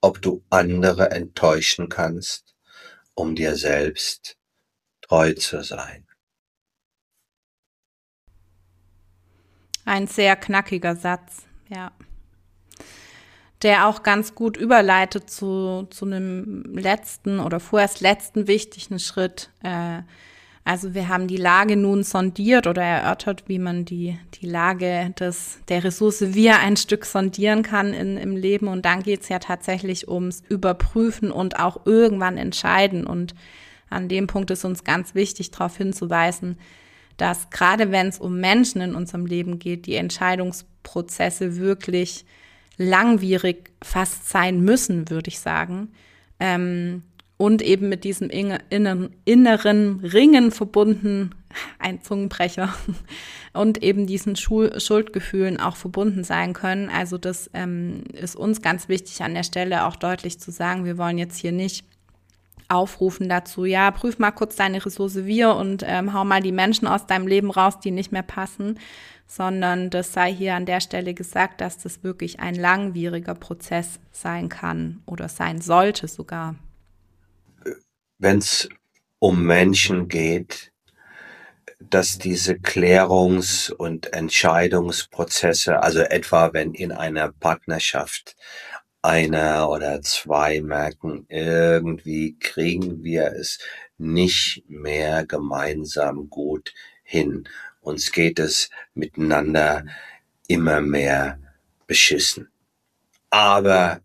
[0.00, 2.56] ob du andere enttäuschen kannst,
[3.14, 4.38] um dir selbst
[5.02, 6.06] treu zu sein.
[9.84, 11.92] Ein sehr knackiger Satz, ja
[13.62, 19.50] der auch ganz gut überleitet zu, zu einem letzten oder vorerst letzten wichtigen Schritt.
[19.62, 20.02] Äh,
[20.64, 25.60] also wir haben die Lage nun sondiert oder erörtert, wie man die, die Lage des,
[25.68, 28.68] der Ressource wir ein Stück sondieren kann in, im Leben.
[28.68, 33.06] Und dann geht's ja tatsächlich ums Überprüfen und auch irgendwann entscheiden.
[33.06, 33.34] Und
[33.88, 36.58] an dem Punkt ist uns ganz wichtig, darauf hinzuweisen,
[37.16, 42.26] dass gerade wenn es um Menschen in unserem Leben geht, die Entscheidungsprozesse wirklich
[42.78, 45.92] langwierig fast sein müssen, würde ich sagen.
[46.40, 47.02] Ähm,
[47.36, 51.30] und eben mit diesem inneren, inneren Ringen verbunden,
[51.78, 52.74] ein Zungenbrecher,
[53.52, 56.88] und eben diesen Schul Schuldgefühlen auch verbunden sein können.
[56.88, 60.98] Also das ähm, ist uns ganz wichtig an der Stelle auch deutlich zu sagen, wir
[60.98, 61.84] wollen jetzt hier nicht
[62.68, 66.86] aufrufen dazu, ja, prüf mal kurz deine Ressource wir und ähm, hau mal die Menschen
[66.86, 68.78] aus deinem Leben raus, die nicht mehr passen,
[69.28, 74.48] sondern das sei hier an der Stelle gesagt, dass das wirklich ein langwieriger Prozess sein
[74.48, 76.56] kann oder sein sollte sogar.
[78.18, 78.68] Wenn es
[79.20, 80.72] um Menschen geht,
[81.78, 88.34] dass diese Klärungs- und Entscheidungsprozesse, also etwa wenn in einer Partnerschaft
[89.02, 93.58] einer oder zwei merken, irgendwie kriegen wir es
[93.96, 96.74] nicht mehr gemeinsam gut
[97.04, 97.48] hin
[97.88, 99.84] uns geht es miteinander
[100.46, 101.38] immer mehr
[101.86, 102.50] beschissen.
[103.30, 104.00] Aber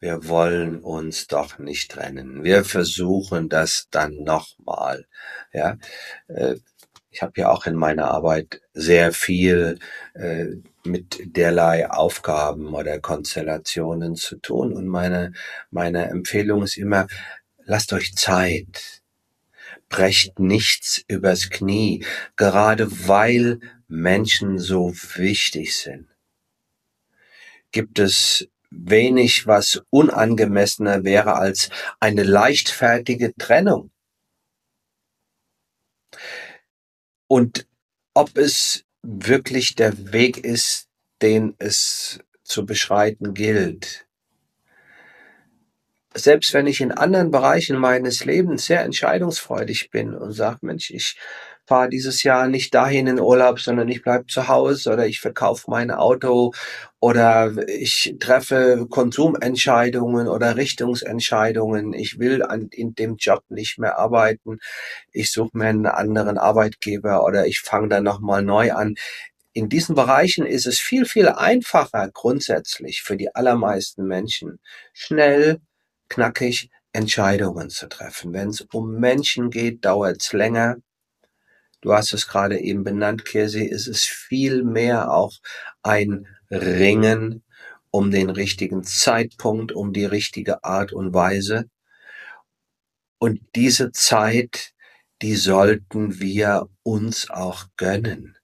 [0.00, 2.42] wir wollen uns doch nicht trennen.
[2.42, 5.06] Wir versuchen das dann nochmal.
[5.52, 5.78] Ja,
[6.28, 6.56] äh,
[7.10, 9.78] ich habe ja auch in meiner Arbeit sehr viel
[10.14, 10.46] äh,
[10.84, 14.72] mit derlei Aufgaben oder Konstellationen zu tun.
[14.72, 15.32] Und meine,
[15.70, 17.06] meine Empfehlung ist immer,
[17.64, 19.01] lasst euch Zeit.
[19.92, 22.02] Brecht nichts übers Knie,
[22.36, 26.08] gerade weil Menschen so wichtig sind.
[27.72, 31.68] Gibt es wenig, was unangemessener wäre als
[32.00, 33.90] eine leichtfertige Trennung.
[37.28, 37.68] Und
[38.14, 40.88] ob es wirklich der Weg ist,
[41.20, 44.06] den es zu beschreiten gilt.
[46.14, 51.16] Selbst wenn ich in anderen Bereichen meines Lebens sehr entscheidungsfreudig bin und sage, Mensch, ich
[51.66, 55.70] fahre dieses Jahr nicht dahin in Urlaub, sondern ich bleib zu Hause oder ich verkaufe
[55.70, 56.52] mein Auto
[57.00, 61.94] oder ich treffe Konsumentscheidungen oder Richtungsentscheidungen.
[61.94, 64.58] Ich will an, in dem Job nicht mehr arbeiten.
[65.12, 68.96] Ich suche mir einen anderen Arbeitgeber oder ich fange dann nochmal neu an.
[69.54, 74.58] In diesen Bereichen ist es viel, viel einfacher grundsätzlich für die allermeisten Menschen,
[74.94, 75.60] schnell,
[76.12, 78.32] knackig Entscheidungen zu treffen.
[78.32, 80.76] Wenn es um Menschen geht, dauert es länger.
[81.80, 85.32] Du hast es gerade eben benannt, Kirsi, es ist viel mehr auch
[85.82, 87.42] ein Ringen
[87.90, 91.68] um den richtigen Zeitpunkt, um die richtige Art und Weise.
[93.18, 94.72] Und diese Zeit,
[95.22, 98.36] die sollten wir uns auch gönnen.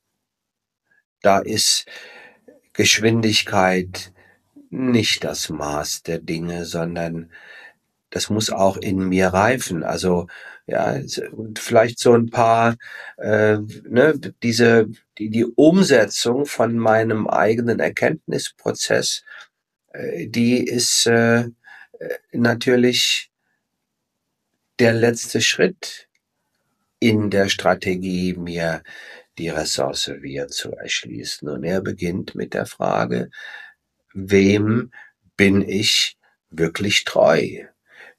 [1.23, 1.87] Da ist
[2.73, 4.13] Geschwindigkeit
[4.71, 7.31] nicht das Maß der Dinge, sondern
[8.11, 9.83] das muss auch in mir reifen.
[9.83, 10.27] Also
[10.67, 11.01] ja,
[11.57, 12.77] vielleicht so ein paar,
[13.17, 14.89] äh, ne, diese,
[15.19, 19.23] die, die Umsetzung von meinem eigenen Erkenntnisprozess,
[19.93, 21.49] äh, die ist äh, äh
[22.33, 23.31] natürlich
[24.79, 26.09] der letzte Schritt
[27.01, 28.83] in der Strategie, mir
[29.39, 31.49] die Ressource wieder zu erschließen.
[31.49, 33.31] Und er beginnt mit der Frage,
[34.13, 34.93] wem
[35.37, 36.19] bin ich
[36.51, 37.65] wirklich treu?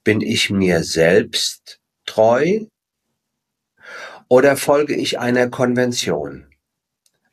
[0.10, 2.66] Bin ich mir selbst treu
[4.28, 6.48] oder folge ich einer Konvention?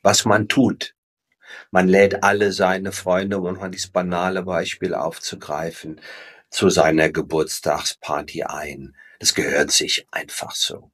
[0.03, 0.93] Was man tut.
[1.71, 5.99] Man lädt alle seine Freunde, um noch dieses banale Beispiel aufzugreifen,
[6.51, 8.95] zu seiner Geburtstagsparty ein.
[9.17, 10.91] Das gehört sich einfach so.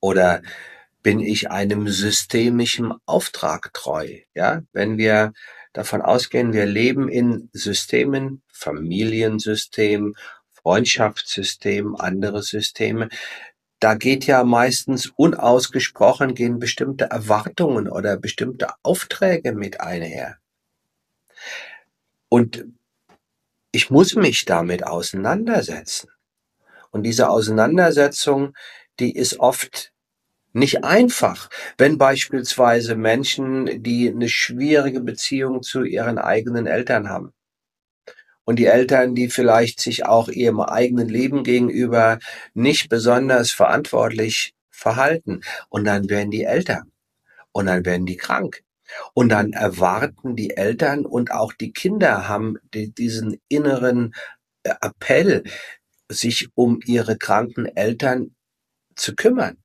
[0.00, 0.42] Oder
[1.04, 4.18] bin ich einem systemischen Auftrag treu?
[4.34, 5.32] Ja, wenn wir
[5.72, 10.16] davon ausgehen, wir leben in Systemen, Familiensystem,
[10.68, 13.08] Freundschaftssystem, andere Systeme.
[13.80, 20.36] Da geht ja meistens unausgesprochen gehen bestimmte Erwartungen oder bestimmte Aufträge mit einher.
[22.28, 22.66] Und
[23.72, 26.10] ich muss mich damit auseinandersetzen.
[26.90, 28.54] Und diese Auseinandersetzung,
[29.00, 29.94] die ist oft
[30.52, 31.48] nicht einfach,
[31.78, 37.32] wenn beispielsweise Menschen, die eine schwierige Beziehung zu ihren eigenen Eltern haben,
[38.48, 42.18] und die Eltern, die vielleicht sich auch ihrem eigenen Leben gegenüber
[42.54, 45.42] nicht besonders verantwortlich verhalten.
[45.68, 46.90] Und dann werden die Eltern
[47.52, 48.62] und dann werden die krank.
[49.12, 54.14] Und dann erwarten die Eltern und auch die Kinder haben die, diesen inneren
[54.62, 55.44] äh, Appell,
[56.08, 58.34] sich um ihre kranken Eltern
[58.96, 59.58] zu kümmern.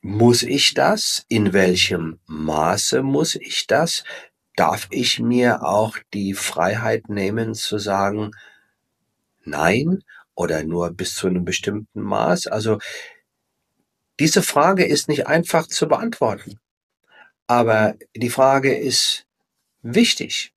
[0.00, 1.24] Muss ich das?
[1.28, 4.02] In welchem Maße muss ich das?
[4.56, 8.32] Darf ich mir auch die Freiheit nehmen zu sagen,
[9.44, 10.02] nein
[10.34, 12.46] oder nur bis zu einem bestimmten Maß?
[12.46, 12.78] Also
[14.20, 16.58] diese Frage ist nicht einfach zu beantworten,
[17.46, 19.26] aber die Frage ist
[19.82, 20.52] wichtig.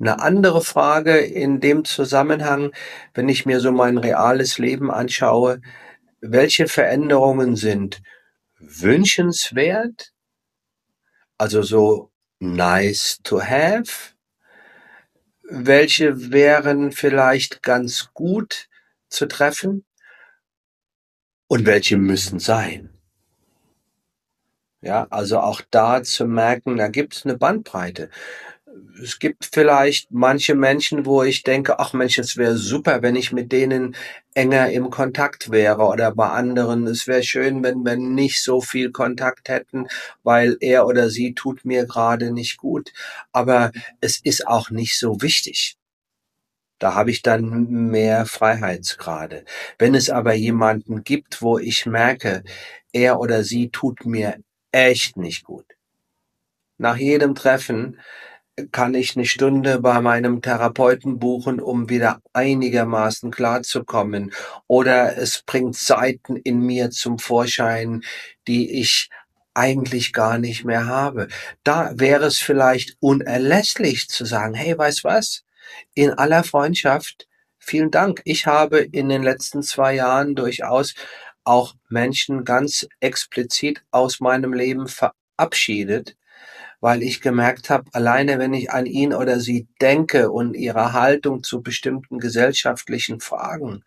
[0.00, 2.72] Eine andere Frage in dem Zusammenhang,
[3.14, 5.60] wenn ich mir so mein reales Leben anschaue,
[6.20, 8.00] welche Veränderungen sind
[8.58, 10.12] wünschenswert,
[11.36, 12.10] also so
[12.40, 14.14] nice to have?
[15.42, 18.68] Welche wären vielleicht ganz gut
[19.08, 19.84] zu treffen?
[21.46, 22.90] Und welche müssen sein?
[24.80, 28.10] Ja, also auch da zu merken, da gibt es eine Bandbreite
[29.02, 33.32] es gibt vielleicht manche Menschen, wo ich denke, ach Mensch, es wäre super, wenn ich
[33.32, 33.96] mit denen
[34.34, 38.90] enger im Kontakt wäre oder bei anderen, es wäre schön, wenn wir nicht so viel
[38.90, 39.86] Kontakt hätten,
[40.22, 42.92] weil er oder sie tut mir gerade nicht gut.
[43.32, 45.76] Aber es ist auch nicht so wichtig.
[46.78, 49.44] Da habe ich dann mehr Freiheitsgrade.
[49.78, 52.44] Wenn es aber jemanden gibt, wo ich merke,
[52.92, 54.36] er oder sie tut mir
[54.70, 55.66] echt nicht gut.
[56.78, 57.98] Nach jedem Treffen
[58.72, 64.32] kann ich eine Stunde bei meinem Therapeuten buchen, um wieder einigermaßen klarzukommen.
[64.66, 68.02] Oder es bringt Seiten in mir zum Vorschein,
[68.46, 69.08] die ich
[69.54, 71.28] eigentlich gar nicht mehr habe.
[71.64, 75.42] Da wäre es vielleicht unerlässlich zu sagen, hey, weißt was?
[75.94, 77.26] In aller Freundschaft,
[77.58, 78.22] vielen Dank.
[78.24, 80.94] Ich habe in den letzten zwei Jahren durchaus
[81.44, 86.16] auch Menschen ganz explizit aus meinem Leben verabschiedet,
[86.80, 91.42] weil ich gemerkt habe, alleine wenn ich an ihn oder sie denke und ihre Haltung
[91.42, 93.84] zu bestimmten gesellschaftlichen Fragen,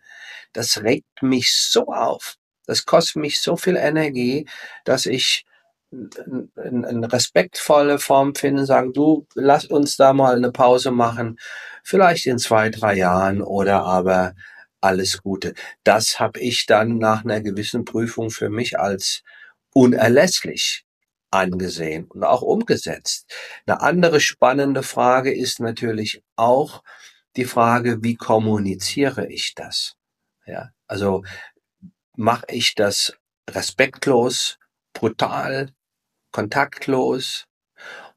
[0.52, 2.36] das regt mich so auf.
[2.66, 4.46] Das kostet mich so viel Energie,
[4.84, 5.44] dass ich
[5.90, 11.38] eine respektvolle Form finden, sagen, du, lass uns da mal eine Pause machen,
[11.82, 14.34] vielleicht in zwei, drei Jahren oder aber
[14.80, 15.54] alles Gute.
[15.84, 19.22] Das habe ich dann nach einer gewissen Prüfung für mich als
[19.74, 20.84] unerlässlich
[21.32, 23.32] angesehen und auch umgesetzt.
[23.66, 26.82] Eine andere spannende Frage ist natürlich auch
[27.36, 29.96] die Frage, wie kommuniziere ich das?
[30.46, 31.22] Ja, also
[32.16, 33.14] mache ich das
[33.48, 34.58] respektlos,
[34.92, 35.70] brutal,
[36.30, 37.46] kontaktlos?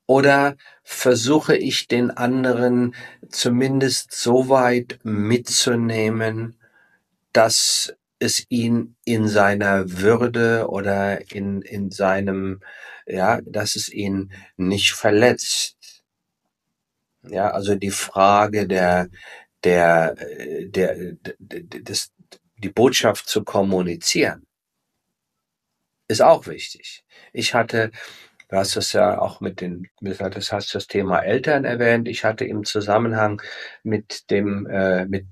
[0.08, 2.96] Oder versuche ich den anderen
[3.30, 6.60] zumindest so weit mitzunehmen,
[7.34, 12.62] dass es ihn in seiner Würde oder in, in seinem,
[13.06, 16.04] ja, dass es ihn nicht verletzt.
[17.24, 19.10] Ja, also die Frage der,
[19.64, 20.16] der,
[20.70, 22.12] der, der, des,
[22.58, 24.46] die Botschaft zu kommunizieren
[26.08, 27.04] ist auch wichtig.
[27.34, 27.92] Ich hatte,
[28.50, 32.08] du hast es ja auch mit den, das hast das Thema Eltern erwähnt.
[32.08, 33.42] Ich hatte im Zusammenhang
[33.84, 35.26] mit dem, äh, mit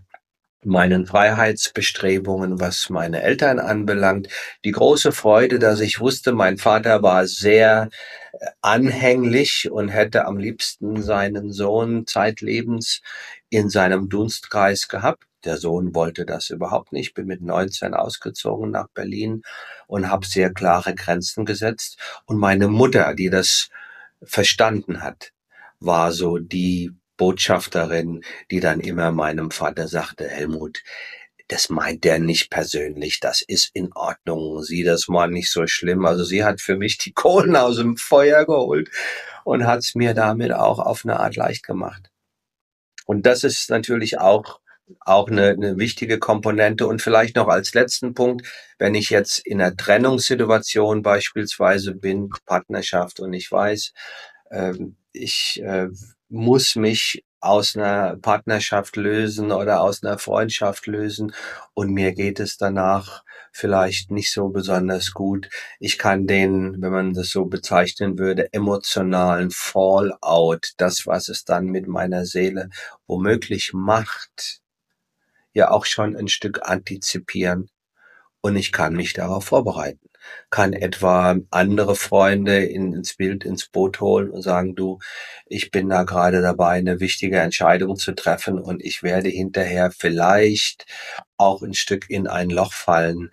[0.65, 4.27] meinen Freiheitsbestrebungen, was meine Eltern anbelangt,
[4.65, 7.89] die große Freude, dass ich wusste, mein Vater war sehr
[8.33, 13.01] äh, anhänglich und hätte am liebsten seinen Sohn zeitlebens
[13.49, 15.25] in seinem Dunstkreis gehabt.
[15.45, 17.13] Der Sohn wollte das überhaupt nicht.
[17.13, 19.41] Bin mit 19 ausgezogen nach Berlin
[19.87, 21.97] und habe sehr klare Grenzen gesetzt.
[22.25, 23.69] Und meine Mutter, die das
[24.21, 25.33] verstanden hat,
[25.79, 30.83] war so die Botschafterin, die dann immer meinem Vater sagte, Helmut,
[31.47, 36.05] das meint der nicht persönlich, das ist in Ordnung, sieh das mal nicht so schlimm.
[36.05, 38.89] Also sie hat für mich die Kohlen aus dem Feuer geholt
[39.43, 42.09] und hat es mir damit auch auf eine Art leicht gemacht.
[43.05, 44.61] Und das ist natürlich auch
[44.99, 46.87] auch eine, eine wichtige Komponente.
[46.87, 48.47] Und vielleicht noch als letzten Punkt,
[48.79, 53.93] wenn ich jetzt in einer Trennungssituation beispielsweise bin, Partnerschaft und ich weiß,
[54.51, 54.73] äh,
[55.11, 55.87] ich äh,
[56.33, 61.33] muss mich aus einer Partnerschaft lösen oder aus einer Freundschaft lösen
[61.75, 65.49] und mir geht es danach vielleicht nicht so besonders gut.
[65.79, 71.65] Ich kann den, wenn man das so bezeichnen würde, emotionalen Fallout, das, was es dann
[71.65, 72.69] mit meiner Seele
[73.05, 74.61] womöglich macht,
[75.53, 77.69] ja auch schon ein Stück antizipieren
[78.41, 80.02] und ich kann mich darauf vorbereiten.
[80.49, 84.99] Kann etwa andere Freunde ins Bild, ins Boot holen und sagen, du,
[85.45, 90.85] ich bin da gerade dabei, eine wichtige Entscheidung zu treffen und ich werde hinterher vielleicht
[91.37, 93.31] auch ein Stück in ein Loch fallen.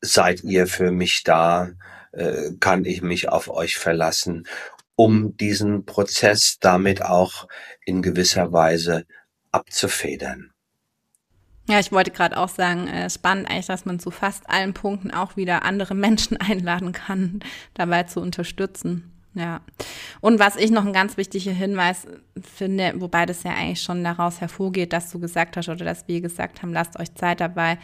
[0.00, 1.70] Seid ihr für mich da?
[2.12, 4.46] Äh, kann ich mich auf euch verlassen,
[4.94, 7.46] um diesen Prozess damit auch
[7.84, 9.04] in gewisser Weise
[9.52, 10.52] abzufedern?
[11.68, 15.10] Ja, ich wollte gerade auch sagen, äh, spannend eigentlich, dass man zu fast allen Punkten
[15.10, 17.40] auch wieder andere Menschen einladen kann,
[17.74, 19.12] dabei zu unterstützen.
[19.34, 19.60] Ja.
[20.20, 22.06] Und was ich noch ein ganz wichtiger Hinweis
[22.40, 26.20] finde, wobei das ja eigentlich schon daraus hervorgeht, dass du gesagt hast oder dass wir
[26.20, 27.78] gesagt haben, lasst euch Zeit dabei,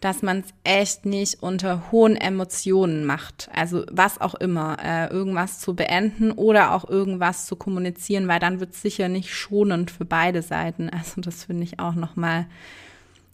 [0.00, 3.50] dass man es echt nicht unter hohen Emotionen macht.
[3.52, 8.60] Also was auch immer, äh, irgendwas zu beenden oder auch irgendwas zu kommunizieren, weil dann
[8.60, 10.88] wird es sicher nicht schonend für beide Seiten.
[10.88, 12.46] Also das finde ich auch nochmal mal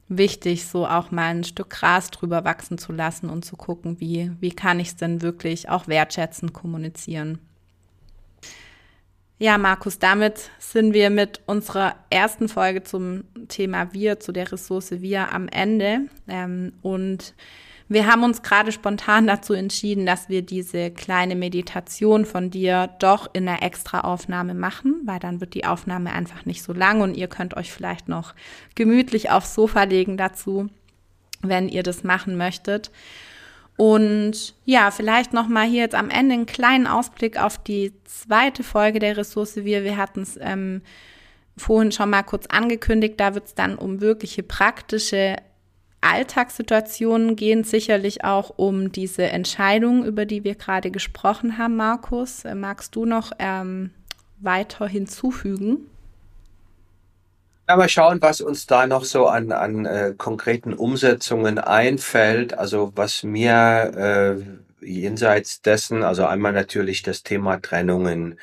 [0.09, 4.31] wichtig, so auch mal ein Stück Gras drüber wachsen zu lassen und zu gucken, wie,
[4.41, 7.39] wie kann ich es denn wirklich auch wertschätzend kommunizieren.
[9.39, 14.93] Ja, Markus, damit sind wir mit unserer ersten Folge zum Thema Wir, zu der Ressource
[15.03, 16.03] Wir am Ende.
[16.29, 17.35] Ähm, und
[17.89, 23.29] wir haben uns gerade spontan dazu entschieden, dass wir diese kleine Meditation von dir doch
[23.35, 27.29] in einer Extra-Aufnahme machen, weil dann wird die Aufnahme einfach nicht so lang und ihr
[27.29, 28.35] könnt euch vielleicht noch
[28.75, 30.69] gemütlich aufs Sofa legen dazu,
[31.43, 32.91] wenn ihr das machen möchtet.
[33.77, 38.63] Und ja, vielleicht noch mal hier jetzt am Ende einen kleinen Ausblick auf die zweite
[38.63, 39.85] Folge der Ressource Wir.
[39.85, 40.81] Wir hatten es ähm,
[41.57, 43.19] vorhin schon mal kurz angekündigt.
[43.19, 45.37] Da wird es dann um wirkliche praktische
[46.05, 52.45] Alltagssituationen gehen sicherlich auch um diese Entscheidung, über die wir gerade gesprochen haben, Markus.
[52.45, 53.91] Äh, magst du noch ähm,
[54.41, 55.89] weiter hinzufügen?
[57.67, 62.53] Ja, mal schauen, was uns da noch so an, an äh, konkreten Umsetzungen einfällt.
[62.53, 64.37] Also was mir
[64.83, 68.39] äh, jenseits dessen, also einmal natürlich das Thema Trennungen,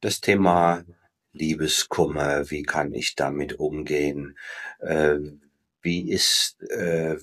[0.00, 0.84] das Thema
[1.32, 4.36] Liebeskummer, wie kann ich damit umgehen?
[4.78, 5.18] Äh,
[5.82, 7.16] wie ist, äh,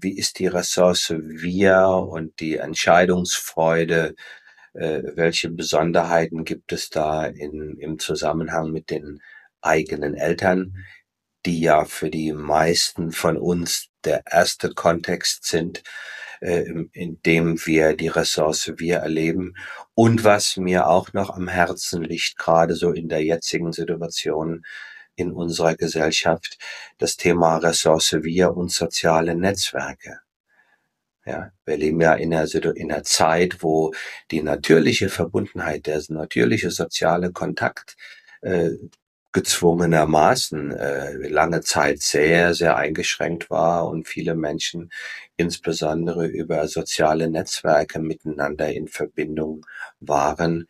[0.00, 4.14] wie ist die Ressource wir und die Entscheidungsfreude?
[4.74, 9.20] Äh, welche Besonderheiten gibt es da in, im Zusammenhang mit den
[9.60, 10.76] eigenen Eltern,
[11.44, 15.82] die ja für die meisten von uns der erste Kontext sind,
[16.40, 19.54] äh, in dem wir die Ressource wir erleben.
[19.94, 24.64] Und was mir auch noch am Herzen liegt, gerade so in der jetzigen Situation
[25.16, 26.58] in unserer Gesellschaft,
[26.98, 30.20] das Thema Ressource wir und soziale Netzwerke.
[31.24, 33.92] Ja, wir leben ja in einer, in einer Zeit, wo
[34.30, 37.96] die natürliche Verbundenheit, der natürliche soziale Kontakt
[38.40, 38.70] äh,
[39.32, 44.90] gezwungenermaßen äh, lange Zeit sehr, sehr eingeschränkt war und viele Menschen
[45.36, 49.64] insbesondere über soziale Netzwerke miteinander in Verbindung
[50.00, 50.68] waren,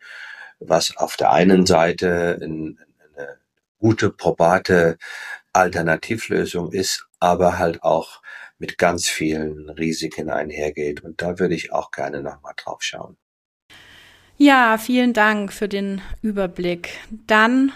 [0.59, 2.79] was auf der einen Seite ein,
[3.83, 4.97] gute, probate
[5.51, 8.21] Alternativlösung ist, aber halt auch
[8.57, 11.03] mit ganz vielen Risiken einhergeht.
[11.03, 13.17] Und da würde ich auch gerne nochmal drauf schauen.
[14.37, 16.91] Ja, vielen Dank für den Überblick.
[17.27, 17.73] Dann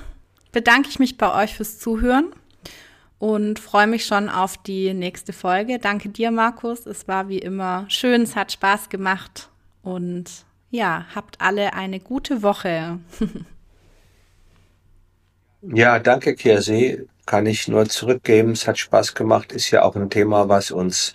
[0.53, 2.31] bedanke ich mich bei euch fürs Zuhören
[3.19, 5.77] und freue mich schon auf die nächste Folge.
[5.77, 6.85] Danke dir, Markus.
[6.85, 9.49] Es war wie immer schön, es hat Spaß gemacht
[9.81, 12.99] und ja, habt alle eine gute Woche.
[15.61, 17.07] ja, danke, Kirsi.
[17.25, 18.51] Kann ich nur zurückgeben.
[18.51, 19.51] Es hat Spaß gemacht.
[19.51, 21.13] Ist ja auch ein Thema, was uns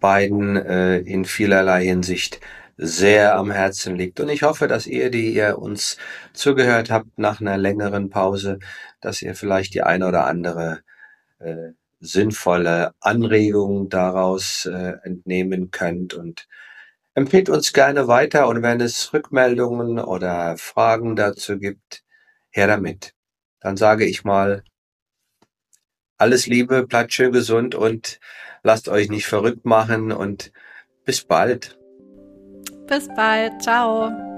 [0.00, 2.40] beiden äh, in vielerlei Hinsicht
[2.76, 4.20] sehr am Herzen liegt.
[4.20, 5.96] Und ich hoffe, dass ihr, die ihr uns
[6.32, 8.58] zugehört habt nach einer längeren Pause,
[9.00, 10.80] dass ihr vielleicht die eine oder andere
[11.38, 16.46] äh, sinnvolle Anregung daraus äh, entnehmen könnt und
[17.14, 22.02] empfehlt uns gerne weiter und wenn es Rückmeldungen oder Fragen dazu gibt,
[22.50, 23.14] her damit.
[23.64, 24.62] Dann sage ich mal,
[26.18, 28.20] alles Liebe, bleibt schön gesund und
[28.62, 30.52] lasst euch nicht verrückt machen und
[31.06, 31.78] bis bald.
[32.86, 33.62] Bis bald.
[33.62, 34.33] Ciao.